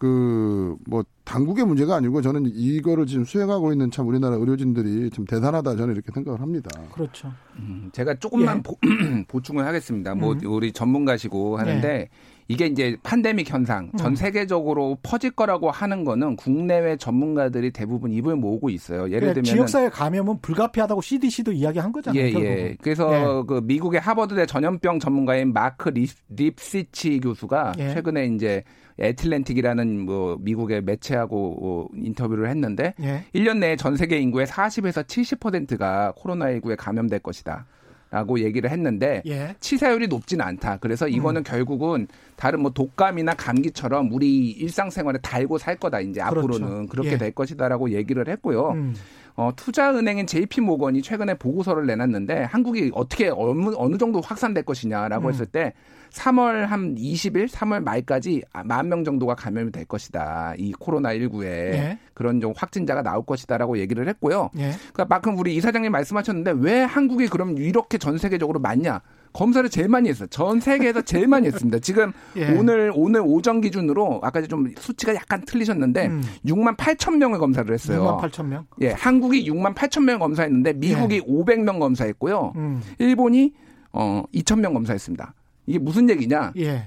[0.00, 5.94] 그뭐 당국의 문제가 아니고 저는 이거를 지금 수행하고 있는 참 우리나라 의료진들이 참 대단하다 저는
[5.94, 6.70] 이렇게 생각을 합니다.
[6.94, 7.30] 그렇죠.
[7.58, 8.62] 음, 제가 조금만 예.
[8.62, 8.78] 보,
[9.28, 10.14] 보충을 하겠습니다.
[10.14, 10.40] 뭐 음.
[10.46, 12.08] 우리 전문가시고 하는데 예.
[12.50, 14.16] 이게 이제 판데믹 현상 전 음.
[14.16, 19.08] 세계적으로 퍼질 거라고 하는 거는 국내외 전문가들이 대부분 입을 모으고 있어요.
[19.08, 22.20] 예를 네, 들면 지역사회 감염은 불가피하다고 CDC도 이야기한 거잖아요.
[22.20, 22.48] 예, 결국.
[22.48, 22.76] 예.
[22.82, 23.46] 그래서 예.
[23.46, 25.92] 그 미국의 하버드대 전염병 전문가인 마크
[26.30, 27.94] 립시치 교수가 예.
[27.94, 28.64] 최근에 이제
[28.98, 33.22] 애틀랜틱이라는 뭐 미국의 매체하고 인터뷰를 했는데 예.
[33.32, 37.66] 1년 내에 전 세계 인구의 40에서 70%가 코로나19에 감염될 것이다.
[38.10, 39.54] 라고 얘기를 했는데 예.
[39.60, 40.78] 치사율이 높지는 않다.
[40.78, 41.44] 그래서 이거는 음.
[41.44, 46.00] 결국은 다른 뭐 독감이나 감기처럼 우리 일상생활에 달고 살 거다.
[46.00, 46.40] 이제 그렇죠.
[46.40, 47.18] 앞으로는 그렇게 예.
[47.18, 48.70] 될 것이다라고 얘기를 했고요.
[48.70, 48.94] 음.
[49.36, 55.32] 어, 투자은행인 JP 모건이 최근에 보고서를 내놨는데 한국이 어떻게 어느, 어느 정도 확산될 것이냐라고 음.
[55.32, 55.72] 했을 때
[56.12, 60.54] 3월 한 20일, 3월 말까지 만명 정도가 감염이 될 것이다.
[60.58, 61.98] 이 코로나 19에 예.
[62.14, 64.50] 그런 좀 확진자가 나올 것이다라고 얘기를 했고요.
[64.58, 64.72] 예.
[64.92, 69.00] 그러니까 막큼 우리 이사장님 말씀하셨는데 왜 한국이 그럼 이렇게 전 세계적으로 많냐?
[69.32, 70.26] 검사를 제일 많이 했어요.
[70.28, 71.78] 전 세계에서 제일 많이 했습니다.
[71.78, 72.50] 지금 예.
[72.56, 76.22] 오늘 오늘 오전 기준으로 아까 좀 수치가 약간 틀리셨는데 음.
[76.44, 78.18] 6만 8천 명을 검사를 했어요.
[78.20, 78.66] 6만 8천 명?
[78.80, 81.20] 예, 한국이 6만 8천 명 검사했는데 미국이 예.
[81.20, 82.52] 500명 검사했고요.
[82.56, 82.82] 음.
[82.98, 83.52] 일본이
[83.92, 85.34] 어 2천 명 검사했습니다.
[85.70, 86.52] 이게 무슨 얘기냐?
[86.58, 86.84] 예.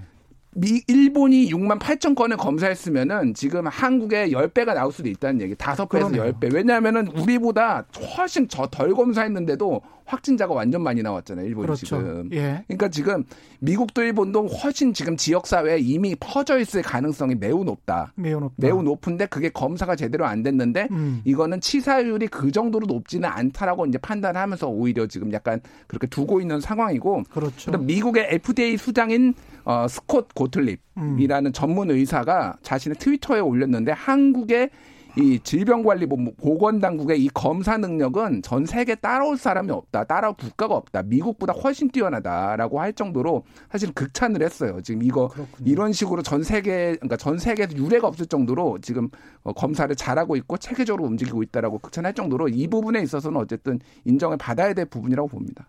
[0.56, 5.56] 미, 일본이 6만 8천 건을 검사했으면은 지금 한국에 10배가 나올 수도 있다는 얘기.
[5.56, 6.54] 5배에서 10배.
[6.54, 7.86] 왜냐하면은 우리보다
[8.18, 11.46] 훨씬 덜 검사했는데도 확진자가 완전 많이 나왔잖아요.
[11.46, 11.86] 일본이 그렇죠.
[11.86, 12.30] 지금.
[12.34, 12.64] 예.
[12.68, 13.24] 그러니까 지금
[13.60, 18.12] 미국도 일본도 훨씬 지금 지역 사회에 이미 퍼져 있을 가능성이 매우 높다.
[18.16, 18.56] 매우 높다.
[18.58, 21.22] 매우 높은데 그게 검사가 제대로 안 됐는데 음.
[21.24, 27.24] 이거는 치사율이 그 정도로 높지는 않다라고 이제 판단하면서 오히려 지금 약간 그렇게 두고 있는 상황이고.
[27.32, 27.72] 그렇죠.
[27.78, 29.34] 미국의 FDA 수장인
[29.66, 31.54] 어, 스콧 고틀립이라는 음.
[31.54, 34.70] 전문 의사가 자신의 트위터에 올렸는데 한국의
[35.16, 40.06] 이 질병관리본부 보건당국의 이 검사 능력은 전 세계 따라올 사람이 없다.
[40.06, 41.04] 따라올 국가가 없다.
[41.04, 44.82] 미국보다 훨씬 뛰어나다라고 할 정도로 사실 극찬을 했어요.
[44.82, 45.72] 지금 이거 그렇군요.
[45.72, 49.10] 이런 식으로 전 세계 그러니까 전 세계에서 유례가 없을 정도로 지금
[49.44, 54.74] 어, 검사를 잘하고 있고 체계적으로 움직이고 있다라고 극찬할 정도로 이 부분에 있어서는 어쨌든 인정을 받아야
[54.74, 55.68] 될 부분이라고 봅니다.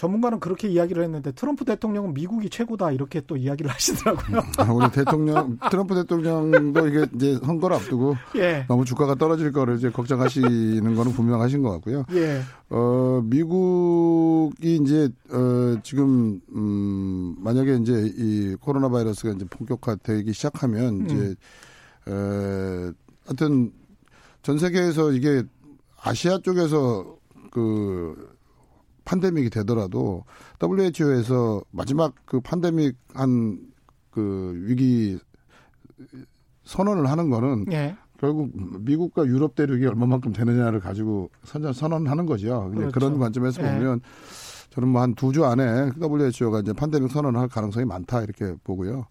[0.00, 4.40] 전문가는 그렇게 이야기를 했는데 트럼프 대통령은 미국이 최고다 이렇게 또 이야기를 하시더라고요.
[4.56, 8.64] 아, 우리 대통령 트럼프 대통령도 이게 이제 선거를 앞두고 예.
[8.66, 12.06] 너무 주가가 떨어질 거를 이제 걱정하시는 거는 분명하신 것 같고요.
[12.12, 12.40] 예.
[12.70, 21.04] 어 미국이 이제 어 지금 음 만약에 이제 이 코로나 바이러스가 이제 본격화되기 시작하면 음.
[21.04, 21.34] 이제
[22.06, 22.92] 어
[23.26, 23.70] 하여튼
[24.42, 25.42] 전 세계에서 이게
[26.02, 27.18] 아시아 쪽에서
[27.50, 28.39] 그
[29.10, 30.24] 판데믹이 되더라도
[30.62, 33.70] WHO에서 마지막 그 판데믹 한
[34.10, 35.18] 그 위기
[36.64, 37.96] 선언을 하는 거는 예.
[38.18, 42.70] 결국 미국과 유럽 대륙이 얼마만큼 되느냐를 가지고 선전 선언하는 거죠.
[42.74, 42.90] 그렇죠.
[42.92, 43.72] 그런 관점에서 예.
[43.72, 44.00] 보면
[44.70, 49.06] 저는 뭐 한 두 주 안에 WHO가 이제 판데믹 선언을 할 가능성이 많다 이렇게 보고요.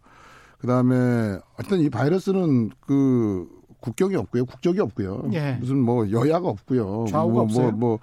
[0.59, 3.47] 그 다음에 어쨌든 이 바이러스는 그
[3.79, 4.45] 국경이 없고요.
[4.45, 5.29] 국적이 없고요.
[5.33, 5.53] 예.
[5.59, 7.05] 무슨 뭐 여야가 없고요.
[7.09, 7.71] 좌우가 뭐, 없어요.
[7.71, 7.99] 뭐,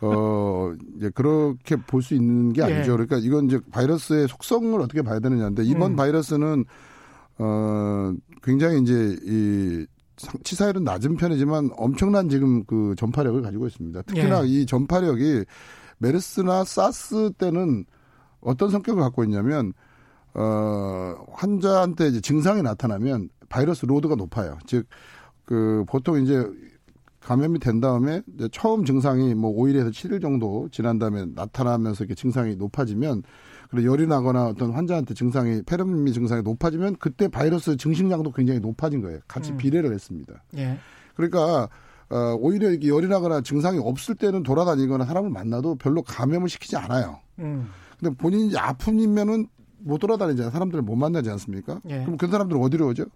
[0.00, 0.10] 뭐,
[0.70, 2.66] 어, 이제 그렇게 볼 수 있는 게 예.
[2.66, 2.92] 아니죠.
[2.92, 2.96] 예.
[2.96, 5.96] 그러니까 이건 이제 바이러스의 속성을 어떻게 봐야 되느냐인데 이번 음.
[5.96, 6.64] 바이러스는
[7.38, 8.12] 어,
[8.42, 9.86] 굉장히 이제 이
[10.44, 14.02] 치사율은 낮은 편이지만 엄청난 지금 그 전파력을 가지고 있습니다.
[14.02, 14.48] 특히나 예.
[14.48, 15.44] 이 전파력이
[15.98, 17.84] 메르스나 사스 때는
[18.40, 19.72] 어떤 성격을 갖고 있냐면
[20.34, 24.58] 어, 환자한테 이제 증상이 나타나면 바이러스 로드가 높아요.
[24.66, 24.86] 즉,
[25.46, 26.44] 그 보통 이제
[27.20, 32.56] 감염이 된 다음에 이제 처음 증상이 뭐 5일에서 7일 정도 지난 다음에 나타나면서 이렇게 증상이
[32.56, 33.22] 높아지면
[33.70, 39.20] 그리고 열이 나거나 어떤 환자한테 증상이 페르미 증상이 높아지면 그때 바이러스 증식량도 굉장히 높아진 거예요.
[39.26, 39.56] 같이 음.
[39.56, 40.34] 비례를 했습니다.
[40.56, 40.78] 예.
[41.14, 41.68] 그러니까
[42.08, 47.18] 어, 오히려 이게 열이 나거나 증상이 없을 때는 돌아다니거나 사람을 만나도 별로 감염을 시키지 않아요.
[47.40, 47.68] 음.
[47.98, 50.52] 근데 본인이 아픈이면은 못 돌아다니잖아요.
[50.52, 51.80] 사람들을 못 만나지 않습니까?
[51.88, 52.02] 예.
[52.02, 53.06] 그럼 그 사람들은 어디로 오죠?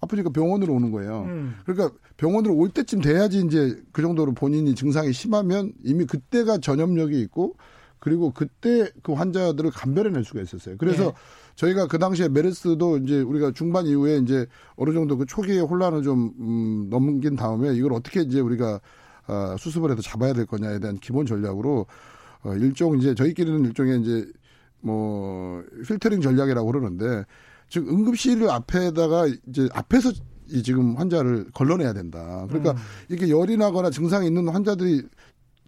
[0.00, 1.22] 아프니까 병원으로 오는 거예요.
[1.22, 1.54] 음.
[1.64, 7.56] 그러니까 병원으로 올 때쯤 돼야지 이제 그 정도로 본인이 증상이 심하면 이미 그때가 전염력이 있고
[7.98, 10.76] 그리고 그때 그 환자들을 감별해낼 수가 있었어요.
[10.78, 11.12] 그래서 예.
[11.56, 16.32] 저희가 그 당시에 메르스도 이제 우리가 중반 이후에 이제 어느 정도 그 초기의 혼란을 좀
[16.38, 18.80] 음, 넘긴 다음에 이걸 어떻게 이제 우리가
[19.28, 21.86] 어, 수습을 해서 잡아야 될 거냐에 대한 기본 전략으로
[22.44, 24.30] 어, 일종 이제 저희끼리는 일종의 이제
[24.80, 27.24] 뭐 필터링 전략이라고 그러는데
[27.68, 30.12] 즉 응급실 앞에다가 이제 앞에서
[30.48, 32.46] 이 지금 환자를 걸러내야 된다.
[32.48, 32.76] 그러니까 음.
[33.08, 35.02] 이렇게 열이 나거나 증상이 있는 환자들이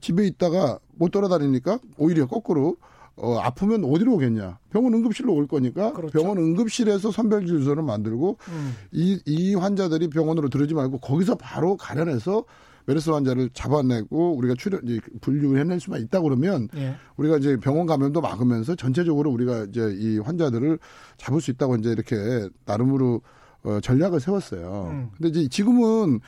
[0.01, 2.77] 집에 있다가 못 돌아다니니까 오히려 거꾸로
[3.17, 4.59] 어, 아프면 어디로 오겠냐?
[4.71, 6.17] 병원 응급실로 올 거니까 그렇죠.
[6.17, 8.75] 병원 응급실에서 선별진료소를 만들고 음.
[8.93, 12.45] 이, 이 환자들이 병원으로 들어오지 말고 거기서 바로 가려내서
[12.89, 16.97] 메르스 환자를 잡아내고 우리가 출연, 이제 분류해낼 수만 있다 그러면 예.
[17.19, 20.79] 우리가 이제 병원 감염도 막으면서 전체적으로 우리가 이제 이 환자들을
[21.19, 23.21] 잡을 수 있다고 이제 이렇게 나름으로
[23.65, 24.89] 어, 전략을 세웠어요.
[24.91, 25.11] 음.
[25.15, 26.21] 근데 이제 지금은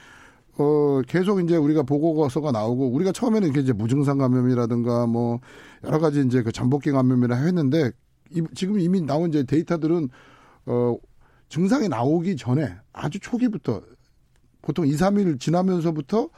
[0.58, 5.40] 어, 계속 이제 우리가 보고서가 나오고 우리가 처음에는 이렇게 이제 무증상 감염이라든가 뭐
[5.84, 7.90] 여러 가지 이제 그 잠복기 감염이라 했는데
[8.32, 10.10] 이, 지금 이미 나온 이제 데이터들은
[10.66, 10.94] 어,
[11.48, 13.80] 증상이 나오기 전에 아주 초기부터
[14.60, 16.28] 보통 2, 3일 지나면서부터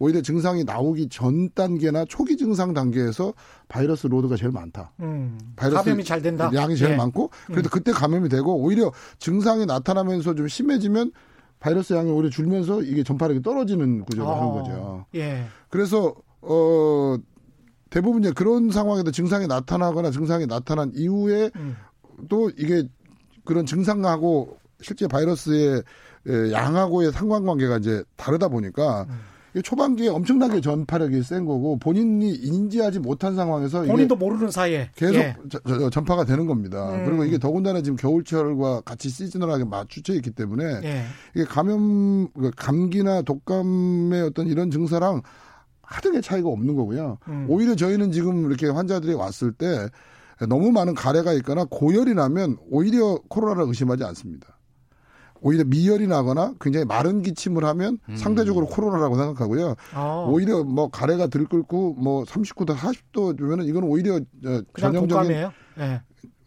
[0.00, 3.34] 오히려 증상이 나오기 전 단계나 초기 증상 단계에서
[3.68, 4.92] 바이러스 로드가 제일 많다.
[5.00, 5.38] 음.
[5.56, 6.50] 바이러스 감염이 잘 된다.
[6.54, 6.96] 양이 제일 예.
[6.96, 11.12] 많고 그래도 그때 감염이 되고 오히려 증상이 나타나면서 좀 심해지면
[11.60, 14.52] 바이러스 양이 오히려 줄면서 이게 전파력이 떨어지는 구조가 하는 어.
[14.54, 15.06] 거죠.
[15.16, 15.44] 예.
[15.68, 17.16] 그래서 어
[17.90, 21.76] 대부분 이제 그런 상황에도 증상이 나타나거나 증상이 나타난 이후에 음.
[22.30, 22.84] 또 이게
[23.44, 25.82] 그런 증상하고 실제 바이러스의
[26.26, 29.29] 에, 양하고의 상관관계가 이제 다르다 보니까 음.
[29.62, 35.34] 초반기에 엄청나게 전파력이 센 거고 본인이 인지하지 못한 상황에서 본인도 모르는 사이에 계속 예.
[35.90, 36.90] 전파가 되는 겁니다.
[36.94, 37.04] 음.
[37.04, 41.04] 그리고 이게 더군다나 지금 겨울철과 같이 시즈널하게 맞추쳐 있기 때문에 예.
[41.34, 45.22] 이게 감염, 그 감기나 독감의 어떤 이런 증세랑
[45.82, 47.18] 하등의 차이가 없는 거고요.
[47.28, 47.46] 음.
[47.48, 49.88] 오히려 저희는 지금 이렇게 환자들이 왔을 때
[50.48, 54.59] 너무 많은 가래가 있거나 고열이 나면 오히려 코로나를 의심하지 않습니다.
[55.42, 59.74] 오히려 미열이 나거나 굉장히 마른 기침을 하면 상대적으로 코로나라고 생각하고요.
[59.94, 60.28] 어.
[60.30, 65.30] 오히려 뭐 가래가 들끓고 뭐 39도 40도 주면은 이건 오히려 어, 전형적인.
[65.78, 66.02] 예.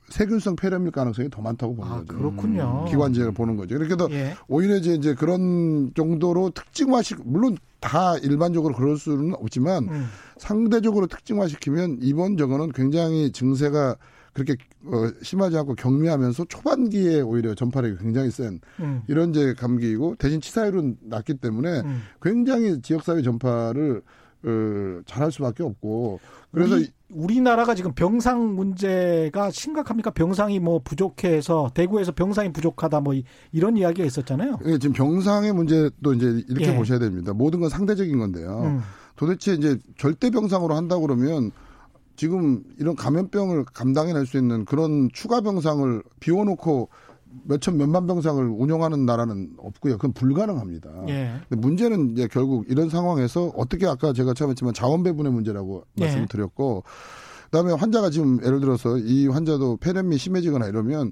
[0.09, 2.15] 세균성 폐렴일 가능성이 더 많다고 보는 아, 거죠.
[2.15, 2.85] 그렇군요.
[2.87, 3.79] 기관지를 보는 거죠.
[3.79, 4.35] 그렇게 해서 예.
[4.47, 10.05] 오히려 이제, 이제 그런 정도로 특징화시 물론 다 일반적으로 그럴 수는 없지만 음.
[10.37, 13.95] 상대적으로 특징화시키면 이번 저거는 굉장히 증세가
[14.33, 19.01] 그렇게 어, 심하지 않고 경미하면서 초반기에 오히려 전파력이 굉장히 센 음.
[19.07, 22.01] 이런 이제 감기이고 대신 치사율은 낮기 때문에 음.
[22.21, 24.01] 굉장히 지역사회 전파를
[24.45, 26.19] 어, 잘할 수밖에 없고
[26.51, 30.11] 그래서 우리, 우리나라가 지금 병상 문제가 심각합니까?
[30.11, 34.59] 병상이 뭐 부족해서 대구에서 병상이 부족하다 뭐 이- 이런 이야기가 있었잖아요.
[34.65, 36.75] 예, 지금 병상의 문제도 이제 이렇게 예.
[36.75, 37.33] 보셔야 됩니다.
[37.33, 38.63] 모든 건 상대적인 건데요.
[38.65, 38.81] 음.
[39.15, 41.51] 도대체 이제 절대 병상으로 한다 그러면
[42.15, 46.89] 지금 이런 감염병을 감당해낼 수 있는 그런 추가 병상을 비워놓고
[47.45, 49.93] 몇천 몇만 병상을 운영하는 나라는 없고요.
[49.93, 50.89] 그건 불가능합니다.
[51.07, 51.33] 예.
[51.49, 56.03] 근데 문제는 이제 결국 이런 상황에서 어떻게 아까 제가 처음 했지만 자원 배분의 문제라고 예.
[56.05, 56.83] 말씀드렸고
[57.45, 61.11] 그다음에 환자가 지금 예를 들어서 이 환자도 폐렴이 심해지거나 이러면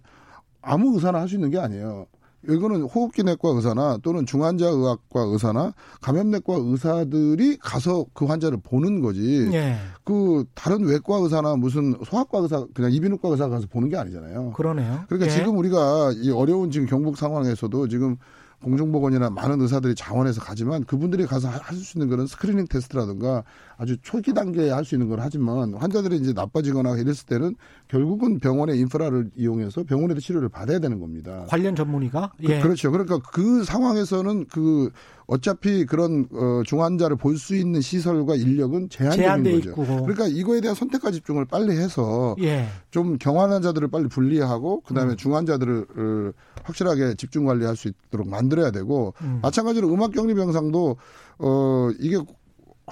[0.61, 2.05] 아무 의사나 할 수 있는 게 아니에요.
[2.47, 9.49] 이거는 호흡기 내과 의사나 또는 중환자 의학과 의사나 감염내과 의사들이 가서 그 환자를 보는 거지.
[9.53, 9.75] 예.
[10.03, 14.51] 그 다른 외과 의사나 무슨 소아과 의사 그냥 이비인후과 의사 가서 보는 게 아니잖아요.
[14.53, 15.03] 그러네요.
[15.07, 15.37] 그러니까 예.
[15.37, 18.17] 지금 우리가 이 어려운 지금 경북 상황에서도 지금
[18.63, 23.43] 공중보건이나 많은 의사들이 자원해서 가지만 그분들이 가서 할 수 있는 그런 스크리닝 테스트라든가
[23.81, 27.55] 아주 초기 단계에 할 수 있는 걸 하지만 환자들이 이제 나빠지거나 이랬을 때는
[27.87, 31.45] 결국은 병원의 인프라를 이용해서 병원에서 치료를 받아야 되는 겁니다.
[31.49, 32.59] 관련 전문의가 그, 예.
[32.61, 32.91] 그렇죠.
[32.91, 34.91] 그러니까 그 상황에서는 그
[35.27, 39.69] 어차피 그런 어 중환자를 볼 수 있는 시설과 인력은 제한적인 거죠.
[39.71, 39.85] 있고.
[39.85, 42.67] 그러니까 이거에 대한 선택과 집중을 빨리 해서 예.
[42.91, 45.17] 좀 경한 환자들을 빨리 분리하고 그다음에 음.
[45.17, 46.31] 중환자들을 어,
[46.63, 49.39] 확실하게 집중 관리할 수 있도록 만들어야 되고 음.
[49.41, 50.97] 마찬가지로 음악 격리 병상도
[51.39, 52.19] 어 이게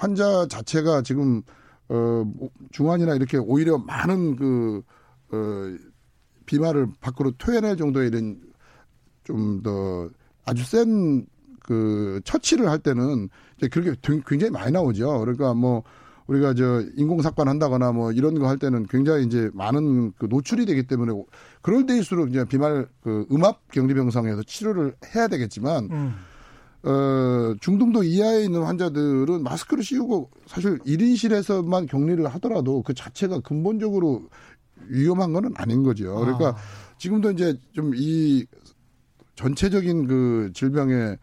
[0.00, 1.42] 환자 자체가 지금
[1.88, 2.24] 어
[2.72, 4.82] 중환이나 이렇게 오히려 많은 그어
[6.46, 8.40] 비말을 밖으로 토해낼 정도의 이런
[9.24, 10.08] 좀 더
[10.44, 11.26] 아주 센
[11.62, 13.94] 그 처치를 할 때는 이제 그렇게
[14.26, 15.20] 굉장히 많이 나오죠.
[15.20, 15.84] 그러니까 뭐
[16.26, 20.66] 우리가 저 인공 삭관 한다거나 뭐 이런 거 할 때는 굉장히 이제 많은 그 노출이
[20.66, 21.12] 되기 때문에
[21.62, 26.14] 그럴 때일수록 이제 비말 그 음압 격리 병상에서 치료를 해야 되겠지만 음.
[26.82, 34.22] 어, 중등도 이하에 있는 환자들은 마스크를 씌우고 사실 1인실에서만 격리를 하더라도 그 자체가 근본적으로
[34.88, 36.14] 위험한 거는 아닌 거죠.
[36.16, 36.56] 그러니까 아.
[36.98, 38.46] 지금도 이제 좀 이
[39.40, 41.16] 전체적인 그 질병의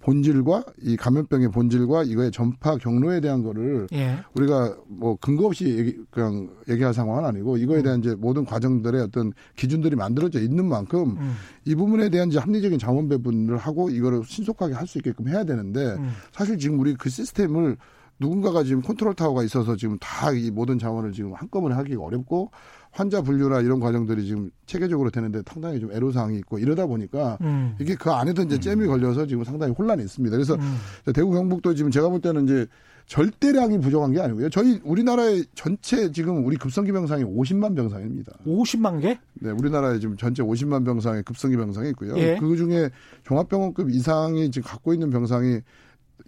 [0.00, 4.18] 본질과 이 감염병의 본질과 이거의 전파 경로에 대한 거를 예.
[4.34, 9.32] 우리가 뭐 근거 없이 얘기, 그냥 얘기할 상황은 아니고 이거에 대한 이제 모든 과정들의 어떤
[9.56, 11.34] 기준들이 만들어져 있는 만큼 음.
[11.64, 15.80] 이 부분에 대한 이제 합리적인 자원 배분을 하고 이거를 신속하게 할 수 있게끔 해야 되는데
[15.80, 16.12] 음.
[16.32, 17.76] 사실 지금 우리 그 시스템을
[18.20, 22.50] 누군가가 지금 컨트롤 타워가 있어서 지금 다 이 모든 자원을 지금 한꺼번에 하기가 어렵고
[22.98, 27.76] 환자 분류나 이런 과정들이 지금 체계적으로 되는데 상당히 좀 애로사항이 있고 이러다 보니까 음.
[27.78, 30.36] 이게 그 안에도 이제 잼이 걸려서 지금 상당히 혼란이 있습니다.
[30.36, 30.78] 그래서 음.
[31.14, 32.66] 대구 경북도 지금 제가 볼 때는 이제
[33.06, 34.50] 절대량이 부족한 게 아니고요.
[34.50, 38.32] 저희 우리나라의 전체 지금 우리 급성기 병상이 50만 병상입니다.
[38.44, 39.20] 50만 개?
[39.34, 42.18] 네, 우리나라에 지금 전체 50만 병상의 급성기 병상이 있고요.
[42.18, 42.36] 예.
[42.40, 42.90] 그 중에
[43.22, 45.60] 종합병원급 이상이 지금 갖고 있는 병상이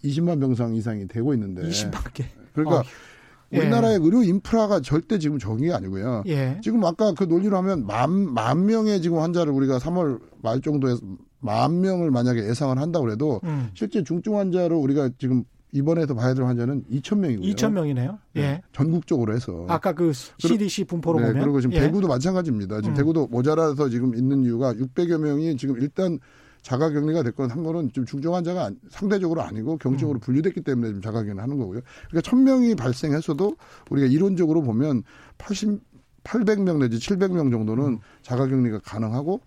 [0.04, 2.26] 20만 병상 이상이 되고 있는데 20만 개.
[2.54, 3.09] 그러니까 어, 예.
[3.52, 6.22] 우리나라의 의료 인프라가 절대 지금 적응이 아니고요.
[6.26, 6.60] 예.
[6.62, 10.94] 지금 아까 그 논리로 하면 만, 만 명의 지금 환자를 우리가 3월 말 정도에
[11.40, 13.70] 만 명을 만약에 예상을 한다고 해도 음.
[13.74, 17.52] 실제 중증 환자로 우리가 지금 입원해서 봐야 될 환자는 2천 명이고요.
[17.52, 18.18] 2천 명이네요.
[18.36, 18.60] 예.
[18.72, 19.66] 전국적으로 해서.
[19.68, 21.80] 아까 그 CDC 분포로 네, 보면 그리고 지금 예.
[21.80, 22.80] 대구도 마찬가지입니다.
[22.80, 22.96] 지금 음.
[22.96, 26.18] 대구도 모자라서 지금 있는 이유가 600여 명이 지금 일단
[26.62, 30.20] 자가격리가 됐건 한 거는 좀 중증 환자가 안- 상대적으로 아니고 경증으로 음.
[30.20, 31.80] 분류됐기 때문에 지금 자가격리를 하는 거고요.
[32.10, 33.56] 그러니까 1000명이 발생했어도
[33.90, 35.02] 우리가 이론적으로 보면
[35.38, 35.80] 80,
[36.24, 37.98] 800명 내지 700명 정도는 음.
[38.22, 39.40] 자가격리가 가능하고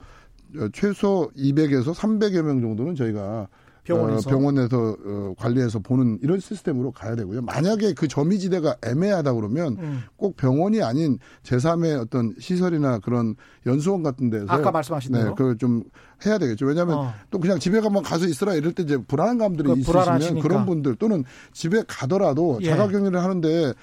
[0.58, 3.47] 어, 최소 200에서 300여 명 정도는 저희가
[3.83, 4.29] 병원에서.
[4.29, 7.41] 어, 병원에서 어, 관리해서 보는 이런 시스템으로 가야 되고요.
[7.41, 10.03] 만약에 그 점이지대가 애매하다 그러면 음.
[10.15, 15.23] 꼭 병원이 아닌 제3의 어떤 시설이나 그런 연수원 같은 데서 아까 말씀하신 네.
[15.35, 15.83] 그걸 좀
[16.25, 16.65] 해야 되겠죠.
[16.65, 17.13] 왜냐하면 어.
[17.29, 20.47] 또 그냥 집에 가면 가서 있으라 이럴 때 이제 불안한 감들이 그 있으시면 불안하시니까.
[20.47, 22.69] 그런 분들 또는 집에 가더라도 예.
[22.69, 23.73] 자가격리를 하는데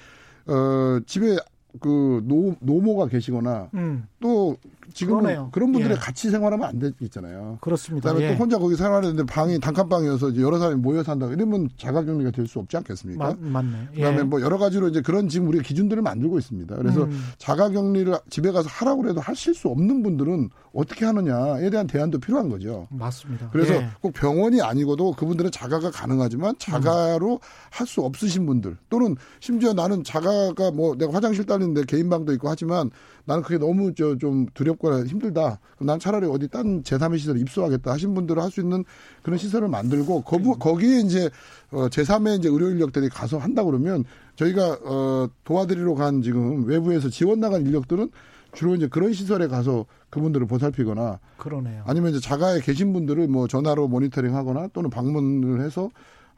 [0.47, 1.37] 어 집에
[1.79, 4.07] 그 노, 노모가 계시거나 음.
[4.21, 4.55] 또
[4.93, 5.49] 지금은 그러네요.
[5.51, 5.97] 그런 분들이 예.
[5.97, 7.59] 같이 생활하면 안 되겠잖아요.
[7.61, 8.09] 그렇습니다.
[8.09, 8.33] 그다음에 예.
[8.35, 12.75] 또 혼자 거기 생활하는데 방이 단칸방이어서 여러 사람이 모여 산다 이러면 자가격리가 될 수 없지
[12.77, 13.23] 않겠습니까?
[13.23, 13.87] 맞, 맞네.
[13.95, 14.23] 그다음에 예.
[14.23, 16.75] 뭐 여러 가지로 이제 그런 지금 우리가 기준들을 만들고 있습니다.
[16.75, 17.23] 그래서 음.
[17.37, 22.87] 자가격리를 집에 가서 하라고 해도 하실 수 없는 분들은 어떻게 하느냐에 대한 대안도 필요한 거죠.
[22.89, 23.49] 맞습니다.
[23.51, 23.89] 그래서 예.
[24.01, 30.95] 꼭 병원이 아니고도 그분들은 자가가 가능하지만 자가로 할수 없으신 분들 또는 심지어 나는 자가가 뭐
[30.97, 32.89] 내가 화장실 딸리는데 개인 방도 있고 하지만
[33.25, 35.59] 나는 그게 너무 저 좀 두렵거나 힘들다.
[35.75, 38.83] 그럼 난 차라리 어디 딴 제3의 시설에 입소하겠다 하신 분들은 할수 있는
[39.23, 41.29] 그런 시설을 만들고 거부, 거기에 이제
[41.71, 44.03] 어 제3의 이제 의료 인력들이 가서 한다 그러면
[44.35, 48.09] 저희가 어 도와드리러 간 지금 외부에서 지원 나간 인력들은
[48.53, 51.83] 주로 이제 그런 시설에 가서 그분들을 보살피거나 그러네요.
[51.87, 55.89] 아니면 이제 자가에 계신 분들을 뭐 전화로 모니터링 하거나 또는 방문을 해서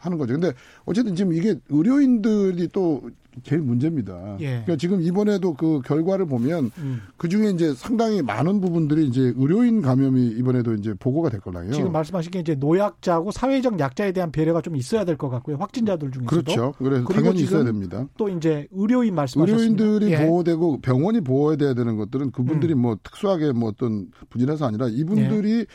[0.03, 0.33] 하는 거죠.
[0.33, 0.51] 근데
[0.85, 3.09] 어쨌든 지금 이게 의료인들이 또
[3.41, 4.37] 제일 문제입니다.
[4.41, 4.47] 예.
[4.47, 7.01] 그러니까 지금 이번에도 그 결과를 보면 음.
[7.17, 11.71] 그 중에 이제 상당히 많은 부분들이 이제 의료인 감염이 이번에도 이제 보고가 됐거든요.
[11.71, 15.55] 지금 말씀하신 게 이제 노약자고 사회적 약자에 대한 배려가 좀 있어야 될 것 같고요.
[15.57, 16.73] 확진자들 중에서도 그렇죠.
[16.77, 18.05] 그래서 당연히 있어야 됩니다.
[18.17, 19.83] 또 이제 의료인 말씀하셨습니다.
[19.83, 20.27] 의료인들이 예.
[20.27, 25.65] 보호되고 병원이 보호해야 되는 것들은 그분들이 뭐 특수하게 뭐 어떤 분이라서 아니라 이분들이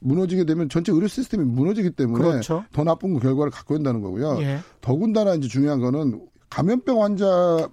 [0.00, 2.64] 무너지게 되면 전체 의료 시스템이 무너지기 때문에 그렇죠.
[2.72, 4.38] 더 나쁜 결과를 갖고 온다는 거고요.
[4.40, 4.58] 예.
[4.80, 7.68] 더군다나 이제 중요한 거는 감염병 환자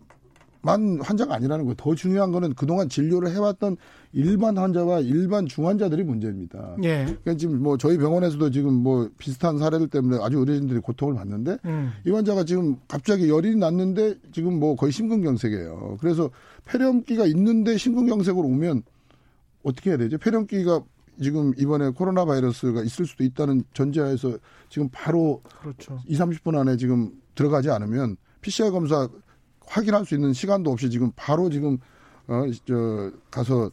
[0.64, 1.76] 만 환자가 아니라는 거예요.
[1.76, 3.76] 더 중요한 거는 그동안 진료를 해왔던
[4.14, 6.78] 일반 환자와 일반 중환자들이 문제입니다.
[6.84, 7.04] 예.
[7.04, 11.92] 그러니까 지금 뭐 저희 병원에서도 지금 뭐 비슷한 사례들 때문에 아주 의료진들이 고통을 받는데 음.
[12.08, 15.98] 이 환자가 지금 갑자기 열이 났는데 지금 뭐 거의 심근경색이에요.
[16.00, 16.30] 그래서
[16.66, 18.84] 폐렴기가 있는데 심근경색으로 오면
[19.64, 20.18] 어떻게 해야 되죠?
[20.18, 20.82] 폐렴기가
[21.22, 24.38] 지금 이번에 코로나 바이러스가 있을 수도 있다는 전제하에서
[24.70, 26.00] 지금 바로 그렇죠.
[26.08, 29.08] 2, 30분 안에 지금 들어가지 않으면 PCR 검사
[29.68, 31.78] 확인할 수 있는 시간도 없이 지금 바로 지금
[32.28, 33.70] 어 저 가서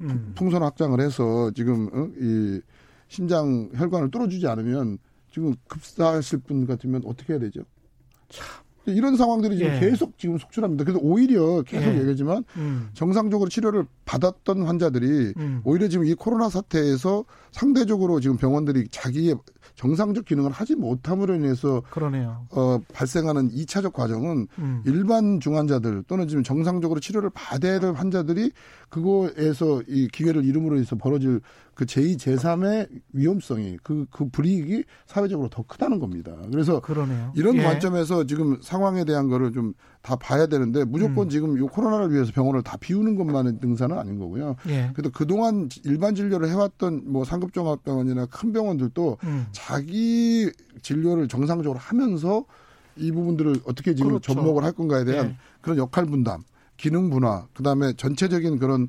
[0.00, 0.32] 음.
[0.36, 2.08] 풍선 확장을 해서 지금 어?
[2.20, 2.60] 이
[3.08, 4.98] 심장 혈관을 뚫어주지 않으면
[5.32, 7.62] 지금 급사하실 분 같으면 어떻게 해야 되죠?
[8.92, 9.80] 이런 상황들이 지금 예.
[9.80, 10.84] 계속 지금 속출합니다.
[10.84, 11.98] 그래서 오히려 계속 예.
[11.98, 12.88] 얘기하지만 음.
[12.94, 15.60] 정상적으로 치료를 받았던 환자들이 음.
[15.64, 19.36] 오히려 지금 이 코로나 사태에서 상대적으로 지금 병원들이 자기의
[19.74, 22.46] 정상적 기능을 하지 못함으로 인해서 그러네요.
[22.50, 24.82] 어, 발생하는 2차적 과정은 음.
[24.84, 28.50] 일반 중환자들 또는 지금 정상적으로 치료를 받아야 될 환자들이
[28.88, 31.40] 그거에서 이 기회를 잃음으로 인해서 벌어질
[31.78, 36.36] 그 제2, 제3의 위험성이 그, 그 불이익이 사회적으로 더 크다는 겁니다.
[36.50, 37.32] 그래서 그러네요.
[37.36, 37.62] 이런 예.
[37.62, 39.72] 관점에서 지금 상황에 대한 거를 좀
[40.08, 41.28] 다 봐야 되는데 무조건 음.
[41.28, 44.56] 지금 이 코로나를 위해서 병원을 다 비우는 것만의 능사는 아닌 거고요.
[44.68, 44.90] 예.
[44.94, 49.46] 그래도 그동안 일반 진료를 해왔던 뭐 상급종합병원이나 큰 병원들도 음.
[49.52, 50.50] 자기
[50.80, 52.44] 진료를 정상적으로 하면서
[52.96, 54.32] 이 부분들을 어떻게 지금 그렇죠.
[54.32, 55.36] 접목을 할 건가에 대한 예.
[55.60, 56.42] 그런 역할 분담,
[56.76, 58.88] 기능 분화, 그 다음에 전체적인 그런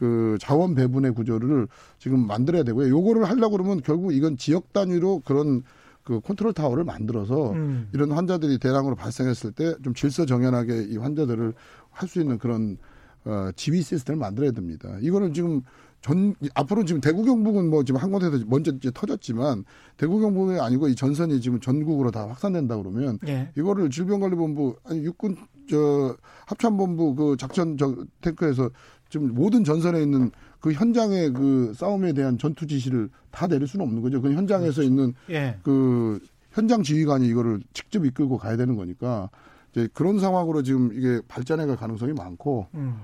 [0.00, 2.88] 그 자원 배분의 구조를 지금 만들어야 되고요.
[2.88, 5.62] 요거를 하려고 그러면 결국 이건 지역 단위로 그런
[6.04, 7.90] 그 컨트롤 타워를 만들어서 음.
[7.92, 11.52] 이런 환자들이 대량으로 발생했을 때 좀 질서 정연하게 이 환자들을
[11.90, 12.78] 할 수 있는 그런
[13.26, 14.96] 어, 지휘 시스템을 만들어야 됩니다.
[15.02, 15.60] 이거는 지금
[16.00, 19.64] 전 앞으로 지금 대구 경북은 뭐 지금 한 곳에서 먼저 이제 터졌지만
[19.98, 23.50] 대구 경북이 아니고 이 전선이 지금 전국으로 다 확산된다 그러면 예.
[23.54, 25.36] 이거를 질병관리본부 아니 육군
[25.68, 28.70] 저 합참본부 그 작전 저 탱크에서
[29.10, 30.30] 지금 모든 전선에 있는
[30.60, 34.22] 그 현장의 그 싸움에 대한 전투 지시를 다 내릴 수는 없는 거죠.
[34.22, 35.58] 그 현장에서 있는 예.
[35.62, 36.20] 그
[36.52, 39.28] 현장 지휘관이 이거를 직접 이끌고 가야 되는 거니까
[39.72, 42.96] 이제 그런 상황으로 지금 이게 발전해 갈 가능성이 많고 음.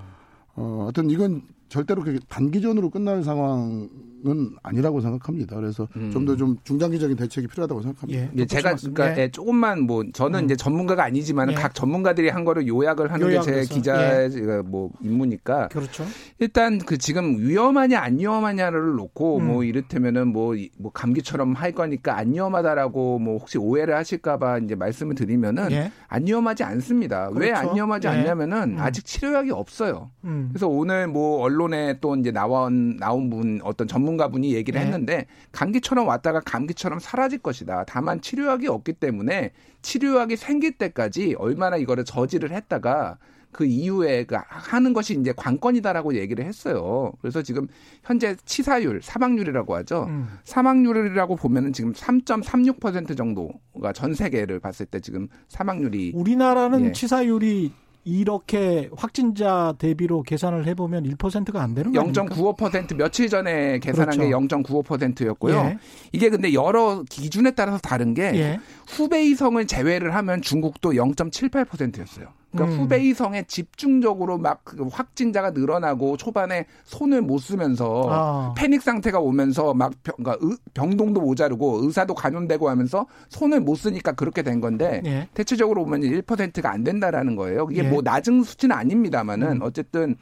[0.55, 3.89] 어, 하여튼 이건 절대로 그렇게 단기전으로 끝날 상황
[4.25, 5.55] 은 아니라고 생각합니다.
[5.57, 6.09] 그래서 음.
[6.11, 8.19] 좀더좀 중장기적인 대책이 필요하다고 생각합니다.
[8.21, 8.29] 예.
[8.35, 9.21] 예, 제가 그러니까 말씀.
[9.21, 10.45] 예, 조금만 뭐 저는 음.
[10.45, 11.53] 이제 전문가가 아니지만 예.
[11.53, 13.73] 각 전문가들이 한 거를 요약을 하는 게제 요약을 해서.
[13.75, 16.03] 기자의 제가 뭐 임무니까 그렇죠.
[16.39, 19.47] 일단 그 지금 위험하냐 안 위험하냐를 놓고 음.
[19.47, 24.73] 뭐 이를테면은 뭐, 이- 뭐 감기처럼 할 거니까 안 위험하다라고 뭐 혹시 오해를 하실까봐 이제
[24.73, 25.91] 말씀을 드리면은 예.
[26.07, 27.29] 안 위험하지 않습니다.
[27.33, 27.69] 왜 그렇죠.
[27.69, 28.11] 안 위험하지 예.
[28.11, 28.79] 않냐면은 음.
[28.79, 30.09] 아직 치료약이 없어요.
[30.23, 30.47] 음.
[30.51, 34.85] 그래서 오늘 뭐 언론에 또 이제 나온 나온 분 어떤 전문 가 분이 얘기를 네.
[34.85, 37.83] 했는데 감기처럼 왔다가 감기처럼 사라질 것이다.
[37.87, 39.51] 다만 치료약이 없기 때문에
[39.81, 43.17] 치료약이 생길 때까지 얼마나 이거를 저지를 했다가
[43.51, 47.11] 그 이후에 그 하는 것이 이제 관건이다라고 얘기를 했어요.
[47.21, 47.67] 그래서 지금
[48.03, 50.05] 현재 치사율, 사망률이라고 하죠.
[50.09, 50.27] 음.
[50.43, 56.91] 사망률이라고 보면은 지금 3.36% 정도가 전 세계를 봤을 때 지금 사망률이 우리나라는 예.
[56.91, 57.73] 치사율이
[58.07, 62.23] 이렇게 확진자 대비로 계산을 해보면 1%가 안 되는 거 아닙니까?
[62.23, 64.47] 0.95% 며칠 전에 계산한 그렇죠.
[64.47, 65.55] 게 0.95%였고요.
[65.57, 65.77] 예.
[66.13, 68.59] 이게 근데 여러 기준에 따라서 다른 게 예.
[68.87, 72.27] 후베이성을 제외를 하면 중국도 0.78%였어요.
[72.51, 72.81] 그러니까 음.
[72.83, 78.53] 후베 이성에 집중적으로 막그 확진자가 늘어나고 초반에 손을 못 쓰면서 아.
[78.57, 84.13] 패닉 상태가 오면서 막 병, 그러니까 의- 병동도 모자르고 의사도 감염되고 하면서 손을 못 쓰니까
[84.13, 85.27] 그렇게 된 건데 예.
[85.33, 87.67] 대체적으로 보면 1%가 안 된다라는 거예요.
[87.71, 87.89] 이게 예.
[87.89, 89.59] 뭐 낮은 수치는 아닙니다만은 음.
[89.61, 90.15] 어쨌든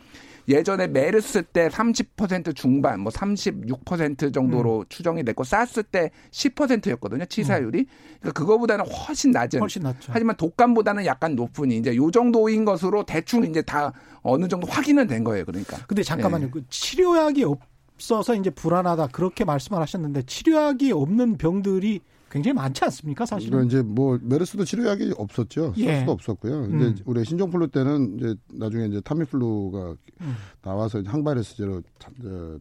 [0.47, 4.85] 예전에 메르스 때 30% 중반, 뭐 36% 정도로 음.
[4.89, 7.25] 추정이 됐고 사스 때 10%였거든요.
[7.25, 7.85] 치사율이.
[8.19, 9.59] 그러니까 그거보다는 훨씬 낮은.
[9.59, 10.11] 훨씬 낫죠.
[10.13, 13.91] 하지만 독감보다는 약간 높으니 이제 요 정도인 것으로 대충 이제 다
[14.21, 15.45] 어느 정도 확인은 된 거예요.
[15.45, 15.77] 그러니까.
[15.87, 16.47] 근데 잠깐만요.
[16.47, 16.49] 예.
[16.49, 22.01] 그 치료약이 없어서 이제 불안하다 그렇게 말씀을 하셨는데 치료약이 없는 병들이
[22.35, 23.65] 굉장히 많지 않습니까, 그러니까 사실은?
[23.65, 25.73] 이제 뭐 메르스도 치료약이 없었죠.
[25.73, 25.99] 쓸 예.
[26.01, 26.63] 수도 없었고요.
[26.63, 26.95] 근데 음.
[27.05, 30.35] 우리 신종플루 때는 이제 나중에 이제 타미플루가 음.
[30.61, 32.59] 나와서 항바이러스제로 자- 저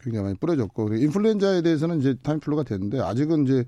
[0.00, 3.64] 굉장히 많이 뿌려졌고 인플루엔자에 대해서는 이제 타미플루가 됐는데 아직은 이제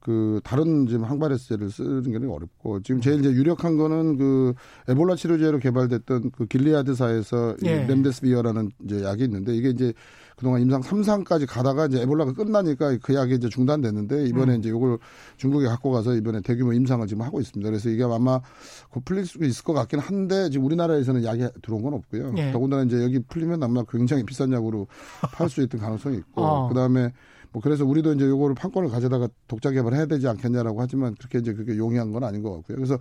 [0.00, 4.54] 그 다른 지금 항바이러스제를 쓰는 게 어렵고 지금 제일 이제 유력한 거는 그
[4.88, 7.84] 에볼라 치료제로 개발됐던 그 길리아드사에서 이 예.
[7.86, 9.92] 렘데스비어라는 이제 약이 있는데 이게 이제
[10.38, 14.60] 그동안 임상 3상까지 가다가 이제 에볼라가 끝나니까 그 약이 이제 중단됐는데 이번에 음.
[14.60, 14.98] 이제 이걸
[15.36, 17.68] 중국에 갖고 가서 이번에 대규모 임상을 지금 하고 있습니다.
[17.68, 18.40] 그래서 이게 아마
[18.88, 22.34] 곧 풀릴 수 있을 것 같긴 한데 지금 우리나라에서는 약이 들어온 건 없고요.
[22.36, 22.52] 예.
[22.52, 24.86] 더군다나 이제 여기 풀리면 아마 굉장히 비싼 약으로
[25.34, 26.68] 팔 수 있던 가능성이 있고 어.
[26.68, 27.12] 그다음에
[27.50, 31.76] 뭐 그래서 우리도 이제 요거를 판권을 가져다가 독자 개발해야 되지 않겠냐라고 하지만 그렇게 이제 그게
[31.76, 32.76] 용이한 건 아닌 것 같고요.
[32.76, 32.96] 그래서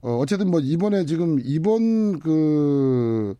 [0.00, 3.36] 어 어쨌든 뭐 이번에 지금 이번 그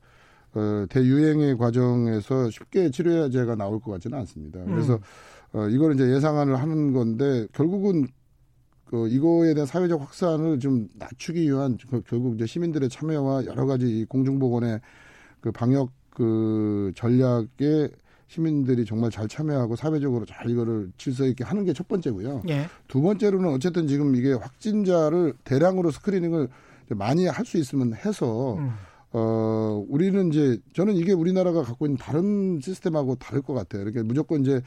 [0.54, 4.62] 어, 대유행의 과정에서 쉽게 치료제가 나올 것 같지는 않습니다.
[4.64, 4.98] 그래서
[5.52, 8.06] 어, 이걸 이제 예상을 하는 건데 결국은
[8.84, 13.86] 그 이거에 대한 사회적 확산을 좀 낮추기 위한 그 결국 이제 시민들의 참여와 여러 가지
[14.00, 14.80] 이 공중보건의
[15.40, 17.88] 그 방역 그 전략에
[18.28, 22.42] 시민들이 정말 잘 참여하고 사회적으로 잘 이거를 질서 있게 하는 게 첫 번째고요.
[22.48, 22.66] 예.
[22.88, 26.48] 두 번째로는 어쨌든 지금 이게 확진자를 대량으로 스크리닝을
[26.90, 28.70] 많이 할 수 있으면 해서 음.
[29.12, 33.82] 어 우리는 이제 저는 이게 우리나라가 갖고 있는 다른 시스템하고 다를 것 같아요.
[33.82, 34.62] 이렇게 무조건 이제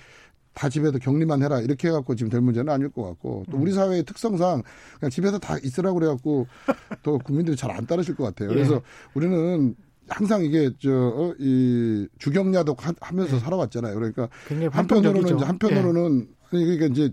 [0.54, 4.04] 다 집에서 격리만 해라 이렇게 해갖고 지금 될 문제는 아닐 것 같고 또 우리 사회의
[4.04, 4.62] 특성상
[5.00, 6.48] 그냥 집에서 다 있으라고 그래갖고
[7.04, 8.50] 또 국민들이 잘 안 따르실 것 같아요.
[8.50, 8.82] 그래서
[9.16, 9.76] 우리는
[10.08, 13.96] 항상 이게 저 이 주경야독 하- 하면서 살아왔잖아요.
[13.96, 14.30] 그러니까
[14.78, 15.22] 한편으로는.
[15.38, 17.12] 이제 한편으로는 아니 그러니까 이제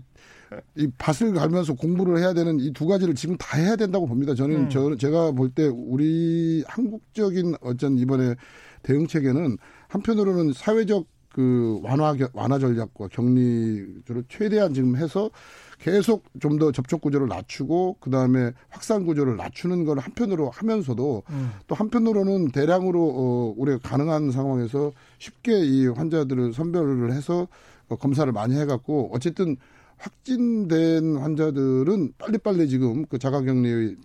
[0.75, 4.33] 이 밭을 갈면서 공부를 해야 되는 이 두 가지를 지금 다 해야 된다고 봅니다.
[4.35, 4.69] 저는 음.
[4.69, 8.35] 저 제가 볼 때 우리 한국적인 어쩐 이번에
[8.83, 15.31] 대응 체계는 한편으로는 사회적 그 완화 겨- 완화 전략과 격리를 최대한 지금 해서
[15.79, 21.51] 계속 좀 더 접촉 구조를 낮추고 그 다음에 확산 구조를 낮추는 걸 한편으로 하면서도 음.
[21.67, 27.47] 또 한편으로는 대량으로 어 우리가 가능한 상황에서 쉽게 이 환자들을 선별을 해서
[27.89, 29.57] 어, 검사를 많이 해 갖고 어쨌든
[30.03, 33.97] 확진된 환자들은 빨리빨리 지금 그 자가격리를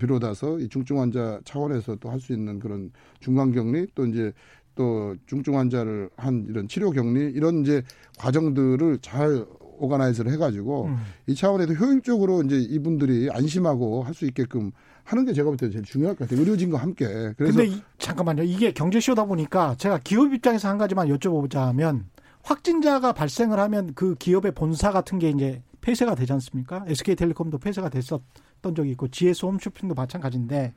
[0.00, 2.90] 비롯해서 이 중증 환자 차원에서 또 할 수 있는 그런
[3.20, 4.32] 중간 격리 또 이제
[4.74, 7.82] 또 중증 환자를 한 이런 치료 격리 이런 이제
[8.18, 9.46] 과정들을 잘
[9.78, 10.96] 오가나이즈를 해가지고 음.
[11.26, 14.70] 이 차원에서 효율적으로 이제 이분들이 안심하고 할 수 있게끔
[15.04, 16.40] 하는 게 제가 볼 때 제일 중요할 것 같아요.
[16.40, 17.04] 의료진과 함께.
[17.36, 18.42] 그래서 근데 이, 잠깐만요.
[18.44, 22.04] 이게 경제쇼다 보니까 제가 기업 입장에서 한 가지만 여쭤보자면
[22.44, 26.84] 확진자가 발생을 하면 그 기업의 본사 같은 게 이제 폐쇄가 되지 않습니까?
[26.86, 30.74] SK텔레콤도 폐쇄가 됐었던 적이 있고 GS 홈쇼핑도 마찬가지인데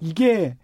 [0.00, 0.56] 이게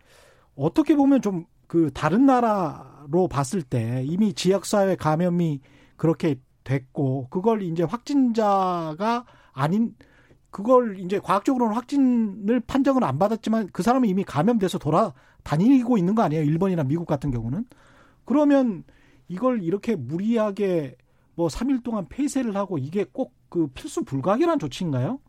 [0.55, 5.61] 어떻게 보면 좀 그 다른 나라로 봤을 때 이미 지역사회 감염이
[5.97, 9.95] 그렇게 됐고 그걸 이제 확진자가 아닌
[10.51, 16.45] 그걸 이제 과학적으로는 확진을 판정을 안 받았지만 그 사람은 이미 감염돼서 돌아다니고 있는 거 아니에요?
[16.45, 17.65] 일본이나 미국 같은 경우는.
[18.25, 18.85] 그러면
[19.29, 20.97] 이걸 이렇게 무리하게
[21.35, 25.21] 뭐 3일 동안 폐쇄를 하고 이게 꼭 그 필수 불가결한 조치인가요?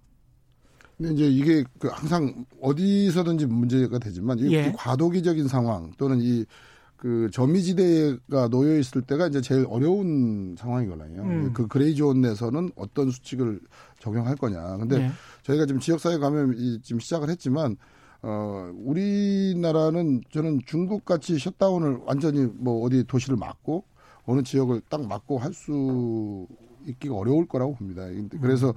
[0.97, 4.73] 근데 이제 이게 그 항상 어디서든지 문제가 되지만 이 예.
[4.75, 11.21] 과도기적인 상황 또는 이 그 점이지대가 놓여 있을 때가 이제 제일 어려운 상황이거든요.
[11.21, 11.53] 음.
[11.53, 13.59] 그 gray zone 내에서는 어떤 수칙을
[13.99, 14.77] 적용할 거냐.
[14.77, 15.11] 근데 네.
[15.43, 17.77] 저희가 지금 지역사회 감염이 지금 시작을 했지만
[18.27, 23.85] 어 우리나라는 저는 중국 같이 shutdown을 완전히 뭐 어디 도시를 막고
[24.25, 26.47] 어느 지역을 딱 막고 할 수
[26.87, 28.05] 있기가 어려울 거라고 봅니다.
[28.05, 28.73] 근데 그래서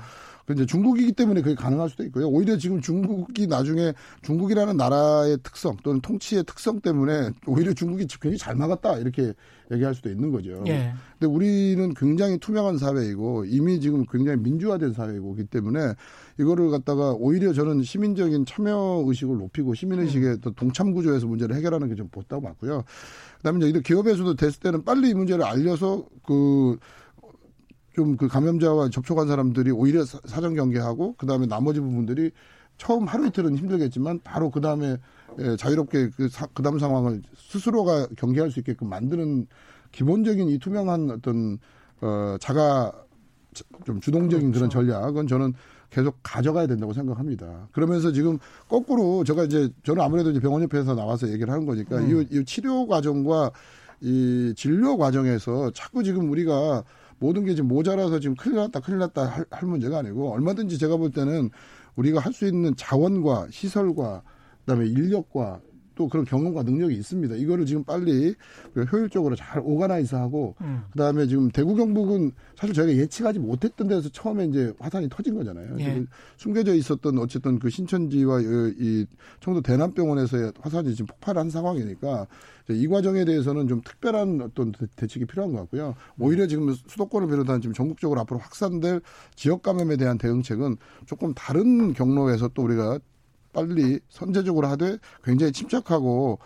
[0.49, 2.27] 그 이제 중국이기 때문에 그게 가능할 수도 있고요.
[2.27, 3.93] 오히려 지금 중국이 나중에
[4.23, 9.35] 중국이라는 나라의 특성 또는 통치의 특성 때문에 오히려 중국이 굉장히 잘 막았다 이렇게
[9.71, 10.65] 얘기할 수도 있는 거죠.
[10.67, 10.95] 예.
[11.19, 15.93] 근데 우리는 굉장히 투명한 사회이고 이미 지금 굉장히 민주화된 사회이기 때문에
[16.41, 21.89] 이거를 갖다가 오히려 저는 시민적인 참여 의식을 높이고 시민 의식의 또 동참 구조에서 문제를 해결하는
[21.89, 22.85] 게좀 못다고 맞고요.
[23.39, 26.79] 그다음에 이제 기업에서도 됐을 때는 빨리 이 문제를 알려서 그
[27.99, 32.31] 좀 그 감염자와 접촉한 사람들이 오히려 사- 사전 경계하고 그다음에 나머지 부분들이
[32.77, 34.97] 처음 하루 이틀은 힘들겠지만 바로 그다음에
[35.41, 39.47] 예, 자유롭게 그 사, 그다음 상황을 스스로가 경계할 수 있게끔 만드는
[39.91, 41.59] 기본적인 이 투명한 어떤
[42.01, 42.93] 어 자가
[43.53, 45.55] 자- 좀 주동적인 그런 전략은 저는
[45.91, 47.69] 계속 가져가야 된다고 생각합니다.
[47.73, 48.39] 그러면서 지금
[48.69, 52.87] 거꾸로 제가 이제 저는 아무래도 이제 병원 협회에서 나와서 얘기를 하는 거니까 이, 이 치료
[52.87, 53.51] 과정과
[54.03, 56.85] 이 진료 과정에서 자꾸 지금 우리가
[57.19, 60.97] 모든 게 지금 모자라서 지금 큰일 났다 큰일 났다 할, 할 문제가 아니고 얼마든지 제가
[60.97, 61.51] 볼 때는
[61.97, 64.23] 우리가 할 수 있는 자원과 시설과
[64.61, 65.61] 그다음에 인력과
[65.99, 67.35] 또 그런 경험과 능력이 있습니다.
[67.35, 68.33] 이거를 지금 빨리
[68.93, 70.83] 효율적으로 잘 오가나이즈하고 음.
[70.93, 75.77] 그다음에 지금 대구 경북은 사실 저희가 예측하지 못했던 데서 처음에 이제 화산이 터진 거잖아요.
[75.81, 76.05] 예.
[76.37, 78.45] 숨겨져 있었던 어쨌든 그 신천지와 이-
[78.79, 79.07] 이
[79.41, 82.29] 청도 대남병원에서의 화산이 지금 폭발한 상황이니까
[82.71, 85.97] 이 과정에 대해서는 좀 특별한 어떤 대- 대책이 필요한 것 같고요.
[86.21, 89.01] 오히려 지금 수도권을 비롯한 지금 전국적으로 앞으로 확산될
[89.35, 90.77] 지역 감염에 대한 대응책은
[91.07, 93.01] 조금 다른 경로에서 또 우리가
[93.53, 96.39] 빨리 선제적으로 하되 굉장히 침착하고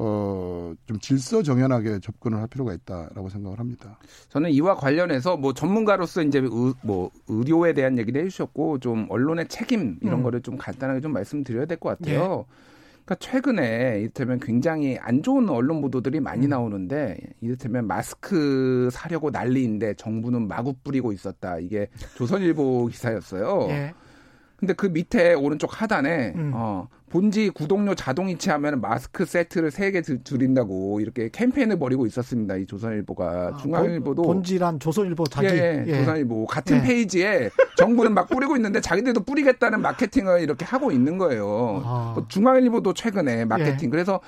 [0.00, 3.98] 어, 좀 질서 정연하게 접근을 할 필요가 있다라고 생각을 합니다.
[4.28, 6.48] 저는 이와 관련해서 뭐 전문가로서 이제 의,
[6.82, 10.22] 뭐 의료에 대한 얘기를 해주셨고 좀 언론의 책임 이런 음.
[10.22, 12.46] 거를 좀 간단하게 좀 말씀드려야 될 것 같아요.
[12.48, 12.68] 예.
[13.04, 16.50] 그러니까 최근에 이를테면 굉장히 안 좋은 언론 보도들이 많이 음.
[16.50, 21.58] 나오는데 이를테면 마스크 사려고 난리인데 정부는 마구 뿌리고 있었다.
[21.58, 23.66] 이게 조선일보 기사였어요.
[23.70, 23.94] 예.
[24.58, 26.50] 근데 그 밑에 오른쪽 하단에 음.
[26.52, 32.56] 어, 본지 구독료 자동 이체하면 마스크 세트를 세개 드린다고 이렇게 캠페인을 벌이고 있었습니다.
[32.56, 36.82] 이 조선일보가 아, 중앙일보도 본- 본지란 조선일보 자기 예, 예, 조선일보 같은 예.
[36.82, 41.80] 페이지에 정부는 막 뿌리고 있는데 자기들도 뿌리겠다는 마케팅을 이렇게 하고 있는 거예요.
[41.84, 42.12] 아.
[42.16, 44.20] 뭐 중앙일보도 최근에 마케팅 그래서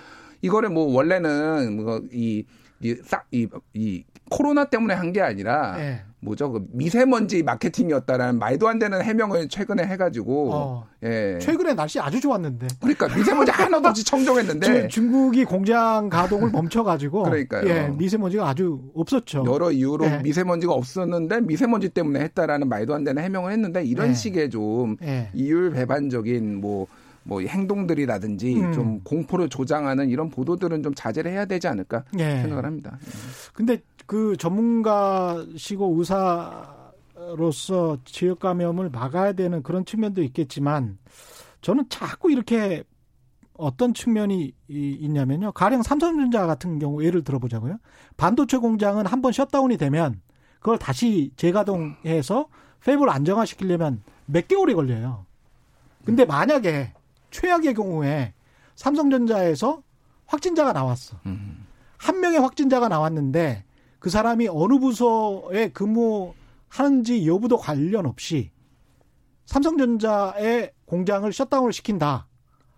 [0.43, 2.47] 이거를 뭐 원래는 뭐이이
[2.83, 6.03] 이, 이 코로나 때문에 한 게 아니라 예.
[6.23, 10.87] 뭐죠 그 미세먼지 마케팅이었다라는 말도 안 되는 해명을 최근에 해가지고 어.
[11.03, 17.23] 예 최근에 날씨 아주 좋았는데 그러니까 미세먼지 하나도 없이 청정했는데 중- 중국이 공장 가동을 멈춰가지고
[17.23, 17.69] 그러니까요.
[17.69, 19.45] 예, 미세먼지가 아주 없었죠.
[19.47, 20.19] 여러 이유로 예.
[20.23, 24.15] 미세먼지가 없었는데 미세먼지 때문에 했다라는 말도 안 되는 해명을 했는데 이런 예.
[24.15, 25.31] 식의 좀 예.
[25.33, 26.87] 이율 배반적인 뭐,
[27.23, 28.73] 뭐 행동들이라든지 음.
[28.73, 32.43] 좀 공포를 조장하는 이런 보도들은 좀 자제를 해야 되지 않을까 예.
[32.43, 32.99] 생각을 합니다.
[33.55, 33.81] 근데
[34.11, 40.99] 그 전문가시고 의사로서 지역 감염을 막아야 되는 그런 측면도 있겠지만
[41.61, 42.83] 저는 자꾸 이렇게
[43.57, 45.53] 어떤 측면이 이- 있냐면요.
[45.53, 47.77] 가령 삼성전자 같은 경우 예를 들어보자고요.
[48.17, 50.21] 반도체 공장은 한 번 셧다운이 되면
[50.59, 52.49] 그걸 다시 재가동해서
[52.83, 55.25] 팹을 안정화시키려면 몇 개월이 걸려요.
[56.05, 56.95] 근데 만약에
[57.31, 58.35] 최악의 경우에
[58.75, 59.85] 삼성전자에서
[60.27, 61.17] 확진자가 나왔어.
[61.27, 61.65] 음.
[61.97, 63.63] 한 명의 확진자가 나왔는데
[64.01, 68.51] 그 사람이 어느 부서에 근무하는지 여부도 관련 없이
[69.45, 72.27] 삼성전자의 공장을 셧다운을 시킨다.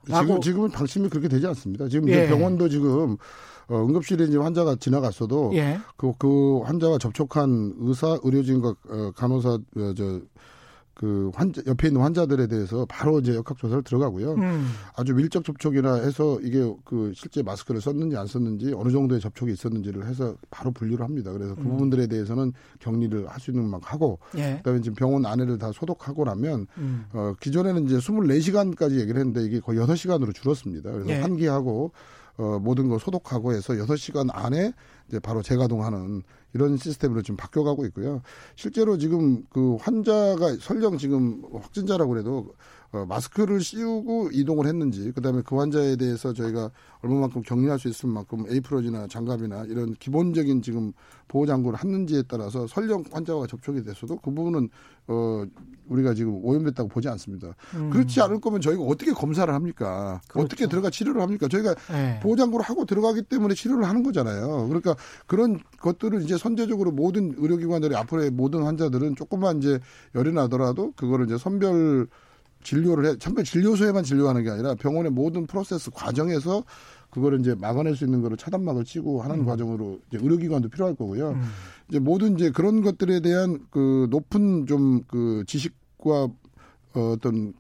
[0.06, 1.88] 지금 지금은 방침이 그렇게 되지 않습니다.
[1.88, 2.26] 지금 예.
[2.26, 3.16] 병원도 지금
[3.68, 5.78] 어, 응급실에 이제 환자가 지나갔어도 예.
[5.96, 10.20] 그, 그 환자와 접촉한 의사, 의료진과 어, 간호사 어, 저
[10.94, 14.32] 그 환자 옆에 있는 환자들에 대해서 바로 이제 역학 조사를 들어가고요.
[14.34, 14.68] 음.
[14.96, 20.06] 아주 밀접 접촉이나 해서 이게 그 실제 마스크를 썼는지 안 썼는지 어느 정도의 접촉이 있었는지를
[20.06, 21.32] 해서 바로 분류를 합니다.
[21.32, 21.70] 그래서 그 음.
[21.70, 24.58] 부분들에 대해서는 격리를 할 수 있는 만큼 하고 예.
[24.58, 27.06] 그다음에 지금 병원 안에를 다 소독하고 나면 음.
[27.12, 30.92] 어 기존에는 이제 24시간까지 얘기를 했는데 이게 거의 6시간으로 줄었습니다.
[30.92, 31.20] 그래서 예.
[31.20, 31.90] 환기하고
[32.36, 34.72] 어 모든 걸 소독하고 해서 6시간 안에
[35.12, 36.22] 이제 바로 재가동하는
[36.54, 38.22] 이런 시스템으로 지금 바뀌어가고 있고요.
[38.56, 42.54] 실제로 지금 그 환자가 설령 지금 확진자라고 그래도 어,
[42.92, 46.70] 마스크를 씌우고 이동을 했는지, 그 다음에 그 환자에 대해서 저희가
[47.00, 50.92] 얼마만큼 격리할 수 있을 만큼 에이프로지나 장갑이나 이런 기본적인 지금
[51.26, 54.68] 보호 장구를 했는지에 따라서 설령 환자와 접촉이 됐어도 그 부분은
[55.08, 55.44] 어,
[55.88, 57.54] 우리가 지금 오염됐다고 보지 않습니다.
[57.74, 57.90] 음.
[57.90, 60.20] 그렇지 않을 거면 저희가 어떻게 검사를 합니까?
[60.28, 60.44] 그렇죠.
[60.44, 61.48] 어떻게 들어가 치료를 합니까?
[61.48, 62.20] 저희가 예.
[62.22, 64.68] 보호 장구를 하고 들어가기 때문에 치료를 하는 거잖아요.
[64.68, 64.94] 그러니까
[65.26, 69.80] 그런 것들을 이제 선제적으로 모든 의료기관들이 앞으로의 모든 환자들은 조금만 이제
[70.14, 72.06] 열이 나더라도 그거를 이제 선별
[72.62, 76.64] 진료를 해, 선별 진료소에만 진료하는 게 아니라 병원의 모든 프로세스 과정에서
[77.10, 81.30] 그거를 이제 막아낼 수 있는 거를 차단막을 치고 하는 과정으로 이제 의료기관도 필요할 거고요.
[81.32, 81.42] 음.
[81.90, 86.28] 이제 모든 이제 그런 것들에 대한 그 높은 좀 그 지식과
[86.94, 87.52] 어, 어떤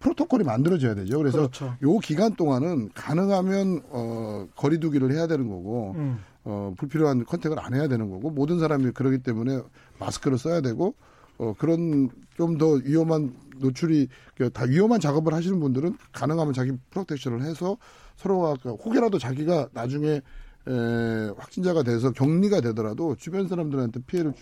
[0.00, 1.18] 프로토콜이 만들어져야 되죠.
[1.18, 1.74] 그래서 그렇죠.
[1.82, 6.18] 요 기간 동안은 가능하면 어 거리두기를 해야 되는 거고 음.
[6.44, 9.60] 어 불필요한 컨택을 안 해야 되는 거고 모든 사람이 그러기 때문에
[10.00, 10.94] 마스크를 써야 되고
[11.42, 17.76] 어 그런 좀 더 위험한 노출이 그다 위험한 작업을 하시는 분들은 가능하면 자기 프로텍션을 해서
[18.16, 20.20] 서로가 그 혹여라도 자기가 나중에
[20.68, 24.32] 에, 확진자가 돼서 격리가 되더라도 주변 사람들한테 피해를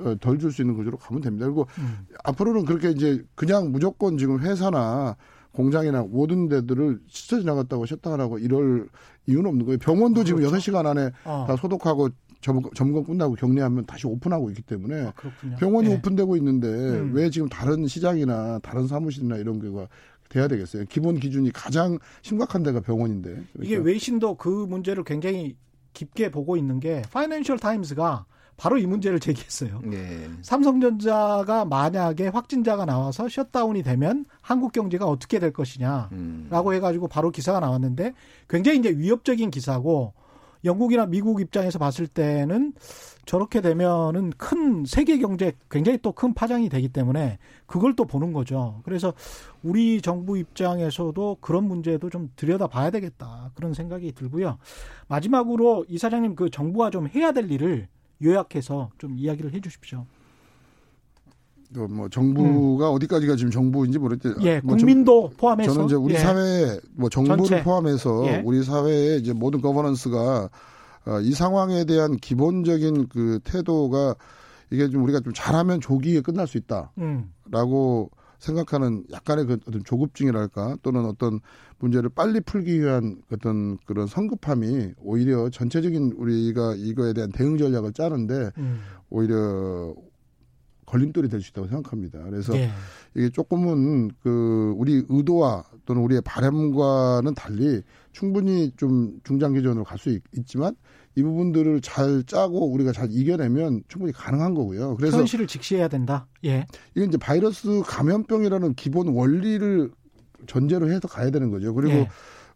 [0.00, 1.46] 어, 덜줄 수 있는 구조로 가면 됩니다.
[1.46, 2.06] 그리고 음.
[2.24, 5.16] 앞으로는 그렇게 이제 그냥 무조건 지금 회사나
[5.52, 8.88] 공장이나 모든 데들을 스쳐 지나갔다고 셧다운하고 이럴
[9.26, 9.78] 이유는 없는 거예요.
[9.78, 10.54] 병원도 지금 그렇죠.
[10.54, 11.44] 여섯 시간 안에 어.
[11.46, 12.08] 다 소독하고
[12.42, 15.56] 점검, 끝나고 격리하면 다시 오픈하고 있기 때문에 아, 그렇군요.
[15.56, 15.94] 병원이 예.
[15.94, 17.12] 오픈되고 있는데 음.
[17.14, 19.88] 왜 지금 다른 시장이나 다른 사무실이나 이런 데가
[20.28, 20.84] 돼야 되겠어요.
[20.88, 23.30] 기본 기준이 가장 심각한 데가 병원인데.
[23.30, 25.56] 그러니까 이게 외신도 그 문제를 굉장히
[25.92, 28.24] 깊게 보고 있는 게 Financial Times가
[28.56, 29.80] 바로 이 문제를 제기했어요.
[29.92, 30.28] 예.
[30.42, 36.74] 삼성전자가 만약에 확진자가 나와서 shutdown이 되면 한국 경제가 어떻게 될 것이냐라고 음.
[36.74, 38.14] 해가지고 바로 기사가 나왔는데
[38.48, 40.14] 굉장히 이제 위협적인 기사고
[40.64, 42.72] 영국이나 미국 입장에서 봤을 때는
[43.24, 48.80] 저렇게 되면은 큰 세계 경제 굉장히 또 큰 파장이 되기 때문에 그걸 또 보는 거죠.
[48.84, 49.12] 그래서
[49.62, 53.50] 우리 정부 입장에서도 그런 문제도 좀 들여다 봐야 되겠다.
[53.54, 54.58] 그런 생각이 들고요.
[55.08, 57.88] 마지막으로 이 사장님 그 정부가 좀 해야 될 일을
[58.22, 60.06] 요약해서 좀 이야기를 해 주십시오.
[61.72, 64.46] 또뭐 정부가 어디까지가 지금 정부인지 모르겠는데 음.
[64.46, 66.18] 예, 뭐 국민도 포함해서 저는 이제 우리 예.
[66.18, 67.62] 사회 뭐 정부를 전체.
[67.62, 68.42] 포함해서 예.
[68.44, 70.50] 우리 사회의 이제 모든 거버넌스가
[71.04, 74.14] 어, 이 상황에 대한 기본적인 그 태도가
[74.70, 80.78] 이게 좀 우리가 좀 잘하면 조기에 끝날 수 있다라고 음, 생각하는 약간의 그 어떤 조급증이랄까
[80.82, 81.40] 또는 어떤
[81.78, 88.50] 문제를 빨리 풀기 위한 어떤 그런 성급함이 오히려 전체적인 우리가 이거에 대한 대응 전략을 짜는데
[88.58, 88.80] 음.
[89.10, 89.94] 오히려
[90.92, 92.22] 걸림돌이 될 수 있다고 생각합니다.
[92.22, 92.70] 그래서 예.
[93.14, 97.80] 이게 조금은 그 우리 의도와 또는 우리의 바람과는 달리
[98.12, 100.76] 충분히 좀 중장기전으로 갈 수 있지만
[101.14, 104.96] 이 부분들을 잘 짜고 우리가 잘 이겨내면 충분히 가능한 거고요.
[104.96, 106.26] 그래서 현실을 직시해야 된다.
[106.44, 106.66] 예.
[106.94, 109.90] 이건 이제 바이러스 감염병이라는 기본 원리를
[110.46, 111.72] 전제로 해서 가야 되는 거죠.
[111.72, 112.08] 그리고 예.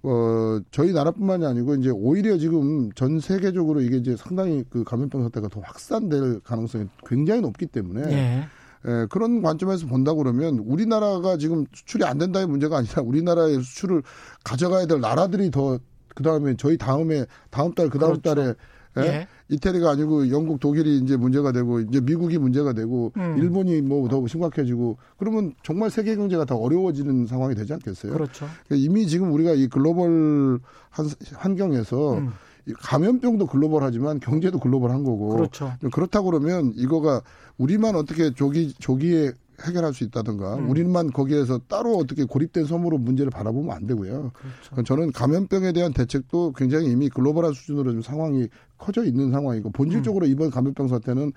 [0.09, 5.48] 어 저희 나라뿐만이 아니고 이제 오히려 지금 전 세계적으로 이게 이제 상당히 그 감염병 사태가
[5.48, 8.48] 더 확산될 가능성이 굉장히 높기 때문에 예.
[8.88, 14.04] 예, 그런 관점에서 본다 그러면 우리나라가 지금 수출이 안 된다의 문제가 아니라 우리나라의 수출을
[14.44, 15.80] 가져가야 될 나라들이 더
[16.14, 18.34] 그다음에 저희 다음에 다음 달 그다음 그렇죠.
[18.34, 18.54] 달에
[18.99, 19.03] 예?
[19.03, 19.28] 예.
[19.49, 23.36] 이태리가 아니고 영국 독일이 이제 문제가 되고 이제 미국이 문제가 되고 음.
[23.38, 28.12] 일본이 뭐 더 심각해지고 그러면 정말 세계 경제가 더 어려워지는 상황이 되지 않겠어요?
[28.12, 28.47] 그렇죠.
[28.70, 30.59] 이미 지금 우리가 이 글로벌
[30.90, 32.32] 한, 환경에서 음.
[32.66, 35.72] 이 감염병도 글로벌하지만 경제도 글로벌한 거고 그렇죠.
[35.92, 37.22] 그렇다 그러면 이거가
[37.59, 39.32] 우리만 어떻게 조기 조기에
[39.64, 40.70] 해결할 수 있다든가 음.
[40.70, 44.32] 우리만 거기에서 따로 어떻게 고립된 섬으로 문제를 바라보면 안 되고요.
[44.70, 44.82] 그렇죠.
[44.82, 50.50] 저는 감염병에 대한 대책도 굉장히 이미 글로벌한 수준으로 좀 상황이 커져 있는 상황이고 본질적으로 이번
[50.50, 51.32] 감염병 사태는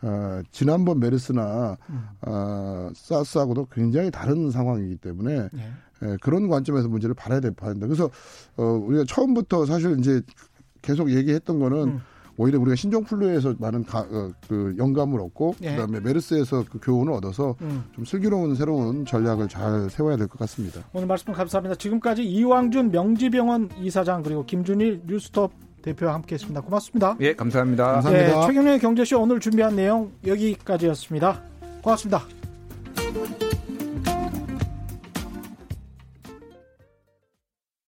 [0.00, 2.08] 어, 지난번 메르스나 음.
[2.22, 5.72] 어, 사스하고도 굉장히 다른 상황이기 때문에 예.
[6.02, 7.86] 예, 그런 관점에서 문제를 봐야 된다.
[7.86, 8.08] 그래서
[8.56, 10.22] 어, 우리가 처음부터 사실 이제
[10.82, 12.00] 계속 얘기했던 거는 음.
[12.38, 15.72] 오히려 우리가 신종플루에서 많은 가, 어, 그 영감을 얻고 예.
[15.72, 17.84] 그다음에 메르스에서 그 교훈을 얻어서 음.
[17.94, 20.80] 좀 슬기로운 새로운 전략을 잘 세워야 될 것 같습니다.
[20.92, 21.74] 오늘 말씀 감사합니다.
[21.74, 26.60] 지금까지 이왕준 명지병원 이사장 그리고 김준일 뉴스톱 대표와 함께했습니다.
[26.60, 27.16] 고맙습니다.
[27.20, 27.84] 예, 감사합니다.
[27.92, 28.40] 감사합니다.
[28.40, 31.42] 네, 최경련의 경제쇼 오늘 준비한 내용 여기까지였습니다.
[31.82, 32.22] 고맙습니다.